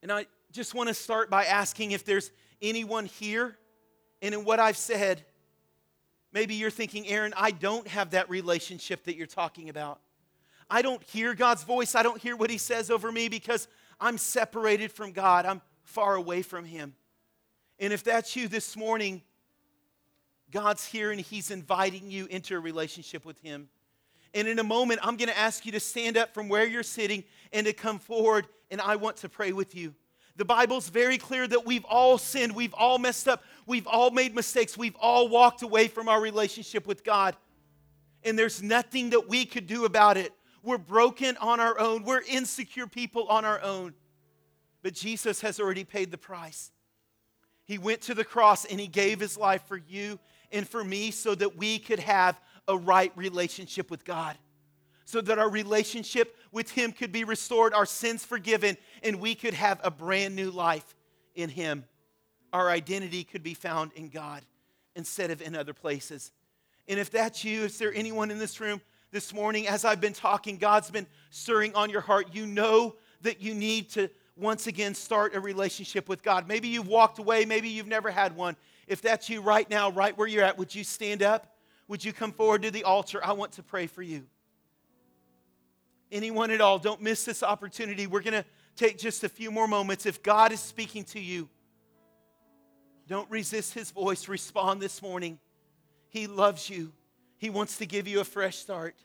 And 0.01 0.11
I 0.11 0.25
just 0.51 0.73
want 0.73 0.87
to 0.87 0.95
start 0.95 1.29
by 1.29 1.45
asking 1.45 1.91
if 1.91 2.03
there's 2.03 2.31
anyone 2.63 3.05
here 3.05 3.57
and 4.21 4.33
in 4.33 4.43
what 4.45 4.59
I've 4.59 4.77
said 4.77 5.23
Maybe 6.33 6.55
you're 6.55 6.71
thinking, 6.71 7.07
Aaron, 7.07 7.33
I 7.37 7.51
don't 7.51 7.87
have 7.87 8.09
that 8.11 8.29
relationship 8.29 9.03
that 9.03 9.15
you're 9.15 9.27
talking 9.27 9.69
about. 9.69 10.01
I 10.67 10.81
don't 10.81 11.03
hear 11.03 11.35
God's 11.35 11.63
voice. 11.63 11.93
I 11.93 12.01
don't 12.01 12.19
hear 12.19 12.35
what 12.35 12.49
He 12.49 12.57
says 12.57 12.89
over 12.89 13.11
me 13.11 13.29
because 13.29 13.67
I'm 13.99 14.17
separated 14.17 14.91
from 14.91 15.11
God. 15.11 15.45
I'm 15.45 15.61
far 15.83 16.15
away 16.15 16.41
from 16.41 16.65
Him. 16.65 16.95
And 17.79 17.93
if 17.93 18.03
that's 18.03 18.35
you 18.35 18.47
this 18.47 18.75
morning, 18.75 19.21
God's 20.49 20.85
here 20.85 21.11
and 21.11 21.21
He's 21.21 21.51
inviting 21.51 22.09
you 22.09 22.25
into 22.25 22.55
a 22.55 22.59
relationship 22.59 23.25
with 23.25 23.39
Him. 23.41 23.69
And 24.33 24.47
in 24.47 24.57
a 24.57 24.63
moment, 24.63 25.01
I'm 25.03 25.17
going 25.17 25.29
to 25.29 25.37
ask 25.37 25.67
you 25.67 25.71
to 25.73 25.79
stand 25.79 26.17
up 26.17 26.33
from 26.33 26.49
where 26.49 26.65
you're 26.65 26.81
sitting 26.81 27.23
and 27.51 27.67
to 27.67 27.73
come 27.73 27.99
forward, 27.99 28.47
and 28.71 28.81
I 28.81 28.95
want 28.95 29.17
to 29.17 29.29
pray 29.29 29.51
with 29.51 29.75
you. 29.75 29.93
The 30.35 30.45
Bible's 30.45 30.89
very 30.89 31.17
clear 31.17 31.47
that 31.47 31.65
we've 31.65 31.85
all 31.85 32.17
sinned, 32.17 32.55
we've 32.55 32.73
all 32.73 32.97
messed 32.97 33.27
up, 33.27 33.43
we've 33.67 33.85
all 33.85 34.09
made 34.09 34.33
mistakes, 34.33 34.77
we've 34.77 34.95
all 34.95 35.27
walked 35.27 35.61
away 35.61 35.87
from 35.87 36.09
our 36.09 36.19
relationship 36.19 36.87
with 36.87 37.03
God. 37.03 37.35
And 38.23 38.37
there's 38.37 38.63
nothing 38.63 39.11
that 39.11 39.29
we 39.29 39.45
could 39.45 39.67
do 39.67 39.85
about 39.85 40.17
it. 40.17 40.33
We're 40.63 40.77
broken 40.79 41.37
on 41.37 41.59
our 41.59 41.79
own, 41.79 42.03
we're 42.03 42.21
insecure 42.21 42.87
people 42.87 43.27
on 43.27 43.45
our 43.45 43.61
own. 43.61 43.93
But 44.81 44.93
Jesus 44.93 45.41
has 45.41 45.59
already 45.59 45.83
paid 45.83 46.09
the 46.09 46.17
price. 46.17 46.71
He 47.65 47.77
went 47.77 48.01
to 48.01 48.13
the 48.13 48.25
cross 48.25 48.65
and 48.65 48.79
he 48.79 48.87
gave 48.87 49.19
his 49.19 49.37
life 49.37 49.63
for 49.67 49.77
you 49.77 50.19
and 50.51 50.67
for 50.67 50.83
me 50.83 51.11
so 51.11 51.35
that 51.35 51.57
we 51.57 51.79
could 51.79 51.99
have 51.99 52.39
a 52.67 52.75
right 52.75 53.11
relationship 53.15 53.91
with 53.91 54.03
God 54.03 54.37
so 55.05 55.21
that 55.21 55.39
our 55.39 55.49
relationship 55.49 56.37
with 56.51 56.71
Him 56.71 56.91
could 56.91 57.11
be 57.11 57.23
restored, 57.23 57.73
our 57.73 57.85
sins 57.85 58.23
forgiven, 58.23 58.77
and 59.01 59.19
we 59.19 59.35
could 59.35 59.53
have 59.53 59.79
a 59.83 59.91
brand 59.91 60.35
new 60.35 60.51
life 60.51 60.95
in 61.35 61.49
Him. 61.49 61.85
Our 62.51 62.69
identity 62.69 63.23
could 63.23 63.43
be 63.43 63.53
found 63.53 63.91
in 63.93 64.09
God 64.09 64.43
instead 64.95 65.31
of 65.31 65.41
in 65.41 65.55
other 65.55 65.73
places. 65.73 66.31
And 66.87 66.99
if 66.99 67.09
that's 67.09 67.43
you, 67.43 67.63
is 67.63 67.77
there 67.77 67.93
anyone 67.93 68.29
in 68.29 68.37
this 68.37 68.59
room 68.59 68.81
this 69.11 69.33
morning, 69.33 69.67
as 69.67 69.85
I've 69.85 70.01
been 70.01 70.13
talking, 70.13 70.57
God's 70.57 70.91
been 70.91 71.07
stirring 71.29 71.73
on 71.75 71.89
your 71.89 72.01
heart, 72.01 72.33
you 72.33 72.45
know 72.45 72.95
that 73.21 73.41
you 73.41 73.53
need 73.53 73.89
to 73.91 74.09
once 74.35 74.67
again 74.67 74.95
start 74.95 75.35
a 75.35 75.39
relationship 75.39 76.09
with 76.09 76.23
God. 76.23 76.47
Maybe 76.47 76.67
you've 76.67 76.87
walked 76.87 77.19
away, 77.19 77.45
maybe 77.45 77.69
you've 77.69 77.87
never 77.87 78.11
had 78.11 78.35
one. 78.35 78.55
If 78.87 79.01
that's 79.01 79.29
you 79.29 79.41
right 79.41 79.69
now, 79.69 79.91
right 79.91 80.17
where 80.17 80.27
you're 80.27 80.43
at, 80.43 80.57
would 80.57 80.73
you 80.73 80.83
stand 80.83 81.23
up? 81.23 81.55
Would 81.87 82.03
you 82.03 82.11
come 82.11 82.31
forward 82.31 82.63
to 82.63 82.71
the 82.71 82.83
altar? 82.83 83.23
I 83.23 83.33
want 83.33 83.53
to 83.53 83.63
pray 83.63 83.87
for 83.87 84.01
you 84.01 84.25
anyone 86.13 86.51
at 86.51 86.61
all, 86.61 86.79
don't 86.79 87.01
miss 87.01 87.25
this 87.25 87.43
opportunity. 87.43 88.07
We're 88.07 88.21
going 88.21 88.33
to 88.33 88.45
take 88.75 88.97
just 88.97 89.23
a 89.23 89.29
few 89.29 89.51
more 89.51 89.67
moments. 89.67 90.05
If 90.05 90.23
God 90.23 90.51
is 90.51 90.59
speaking 90.59 91.03
to 91.05 91.19
you, 91.19 91.49
don't 93.07 93.29
resist 93.29 93.73
his 93.73 93.91
voice. 93.91 94.27
Respond 94.27 94.81
this 94.81 95.01
morning. 95.01 95.39
He 96.09 96.27
loves 96.27 96.69
you, 96.69 96.93
he 97.37 97.49
wants 97.49 97.77
to 97.77 97.85
give 97.85 98.07
you 98.07 98.19
a 98.19 98.23
fresh 98.23 98.57
start. 98.57 98.95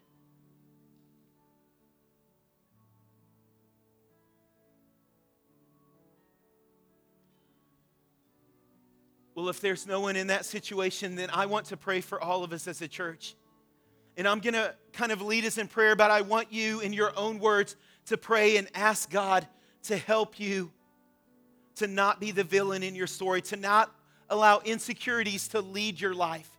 Well, 9.35 9.49
if 9.49 9.61
there's 9.61 9.87
no 9.87 10.01
one 10.01 10.17
in 10.17 10.27
that 10.27 10.45
situation, 10.45 11.15
then 11.15 11.31
I 11.33 11.47
want 11.47 11.67
to 11.67 11.77
pray 11.77 12.01
for 12.01 12.21
all 12.21 12.43
of 12.43 12.53
us 12.53 12.67
as 12.67 12.83
a 12.83 12.89
church. 12.89 13.37
And 14.19 14.27
I'm 14.27 14.41
going 14.41 14.55
to 14.55 14.75
kind 14.93 15.13
of 15.13 15.23
lead 15.23 15.45
us 15.45 15.59
in 15.59 15.69
prayer, 15.69 15.95
but 15.95 16.11
I 16.11 16.23
want 16.23 16.53
you, 16.53 16.81
in 16.81 16.93
your 16.93 17.17
own 17.17 17.39
words, 17.39 17.77
to 18.07 18.19
pray 18.19 18.57
and 18.57 18.69
ask 18.75 19.09
God 19.09 19.47
to 19.85 19.97
help 19.97 20.41
you 20.41 20.73
to 21.77 21.87
not 21.87 22.19
be 22.19 22.33
the 22.33 22.43
villain 22.43 22.83
in 22.83 22.97
your 22.97 23.07
story, 23.07 23.41
to 23.43 23.57
not 23.57 23.95
allow 24.29 24.59
insecurities 24.65 25.47
to 25.49 25.61
lead 25.61 26.01
your 26.01 26.15
life, 26.15 26.51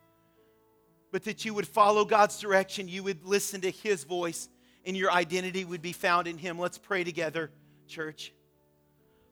but 1.12 1.26
that 1.26 1.44
you 1.44 1.54
would 1.54 1.68
follow 1.68 2.06
God's 2.06 2.40
direction, 2.40 2.88
you 2.88 3.04
would 3.04 3.26
listen 3.26 3.60
to 3.62 3.72
His 3.72 4.06
voice, 4.06 4.48
and 4.86 4.96
your 4.96 5.12
identity 5.12 5.66
would 5.66 5.82
be 5.82 5.92
found 5.92 6.28
in 6.30 6.38
Him. 6.38 6.58
Let's 6.58 6.78
pray 6.78 7.04
together, 7.04 7.52
church. 7.90 8.32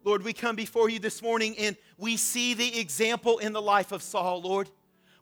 Lord, 0.04 0.24
we 0.24 0.34
come 0.34 0.58
before 0.58 0.90
you 0.90 1.00
this 1.00 1.22
morning 1.22 1.56
and 1.58 1.78
we 1.98 2.18
see 2.18 2.54
the 2.54 2.78
example 2.78 3.38
in 3.38 3.54
the 3.54 3.62
life 3.62 3.94
of 3.94 4.02
Saul, 4.04 4.42
Lord 4.42 4.70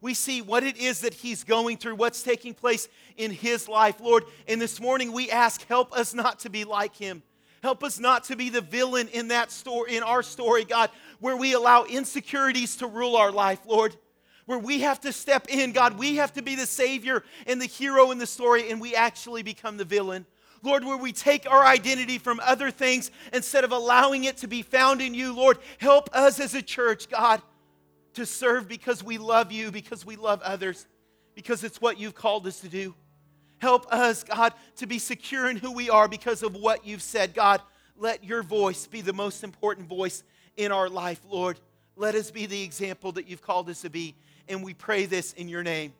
we 0.01 0.13
see 0.13 0.41
what 0.41 0.63
it 0.63 0.77
is 0.77 1.01
that 1.01 1.13
he's 1.13 1.43
going 1.43 1.77
through, 1.77 1.95
what's 1.95 2.21
taking 2.21 2.53
place 2.53 2.87
in 3.17 3.31
his 3.31 3.67
life, 3.67 3.99
Lord. 3.99 4.23
And 4.47 4.61
this 4.61 4.79
morning 4.79 5.11
we 5.11 5.31
ask, 5.31 5.65
help 5.67 5.93
us 5.97 6.13
not 6.13 6.39
to 6.39 6.49
be 6.49 6.63
like 6.63 6.95
him. 6.95 7.23
Help 7.63 7.83
us 7.83 7.99
not 7.99 8.25
to 8.25 8.35
be 8.35 8.49
the 8.49 8.61
villain 8.61 9.07
in 9.07 9.29
that 9.29 9.51
story, 9.51 9.95
in 9.95 10.03
our 10.03 10.21
story, 10.21 10.65
God, 10.65 10.91
where 11.19 11.35
we 11.35 11.53
allow 11.53 11.85
insecurities 11.85 12.75
to 12.77 12.87
rule 12.87 13.15
our 13.15 13.31
life, 13.31 13.59
Lord. 13.65 13.95
Where 14.45 14.59
we 14.59 14.81
have 14.81 14.99
to 15.01 15.11
step 15.11 15.47
in, 15.49 15.71
God, 15.71 15.97
we 15.97 16.17
have 16.17 16.33
to 16.33 16.43
be 16.43 16.53
the 16.53 16.67
savior 16.67 17.23
and 17.47 17.59
the 17.59 17.65
hero 17.65 18.11
in 18.11 18.19
the 18.19 18.27
story, 18.27 18.69
and 18.69 18.79
we 18.79 18.93
actually 18.93 19.41
become 19.41 19.77
the 19.77 19.85
villain. 19.85 20.27
Lord, 20.61 20.83
where 20.83 20.97
we 20.97 21.11
take 21.11 21.49
our 21.49 21.65
identity 21.65 22.19
from 22.19 22.39
other 22.43 22.69
things 22.69 23.09
instead 23.33 23.63
of 23.63 23.71
allowing 23.71 24.25
it 24.25 24.37
to 24.37 24.47
be 24.47 24.61
found 24.61 25.01
in 25.01 25.15
you, 25.15 25.33
Lord, 25.33 25.57
help 25.79 26.09
us 26.13 26.39
as 26.39 26.53
a 26.53 26.61
church, 26.61 27.09
God 27.09 27.41
to 28.15 28.25
serve 28.25 28.67
because 28.67 29.03
we 29.03 29.17
love 29.17 29.51
you, 29.51 29.71
because 29.71 30.05
we 30.05 30.15
love 30.15 30.41
others, 30.41 30.87
because 31.35 31.63
it's 31.63 31.79
what 31.79 31.99
you've 31.99 32.15
called 32.15 32.47
us 32.47 32.59
to 32.61 32.69
do. 32.69 32.95
Help 33.57 33.91
us, 33.91 34.23
God, 34.23 34.53
to 34.77 34.87
be 34.87 34.99
secure 34.99 35.49
in 35.49 35.57
who 35.57 35.71
we 35.71 35.89
are 35.89 36.07
because 36.07 36.43
of 36.43 36.55
what 36.55 36.85
you've 36.85 37.01
said. 37.01 37.33
God, 37.33 37.61
let 37.97 38.23
your 38.23 38.43
voice 38.43 38.87
be 38.87 39.01
the 39.01 39.13
most 39.13 39.43
important 39.43 39.87
voice 39.87 40.23
in 40.57 40.71
our 40.71 40.89
life, 40.89 41.21
Lord. 41.29 41.59
Let 41.95 42.15
us 42.15 42.31
be 42.31 42.45
the 42.45 42.61
example 42.61 43.13
that 43.13 43.27
you've 43.27 43.41
called 43.41 43.69
us 43.69 43.81
to 43.81 43.89
be. 43.89 44.15
And 44.47 44.63
we 44.63 44.73
pray 44.73 45.05
this 45.05 45.33
in 45.33 45.47
your 45.47 45.63
name. 45.63 45.93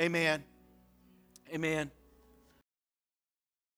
Amen. 0.00 0.44
Amen. 1.52 1.90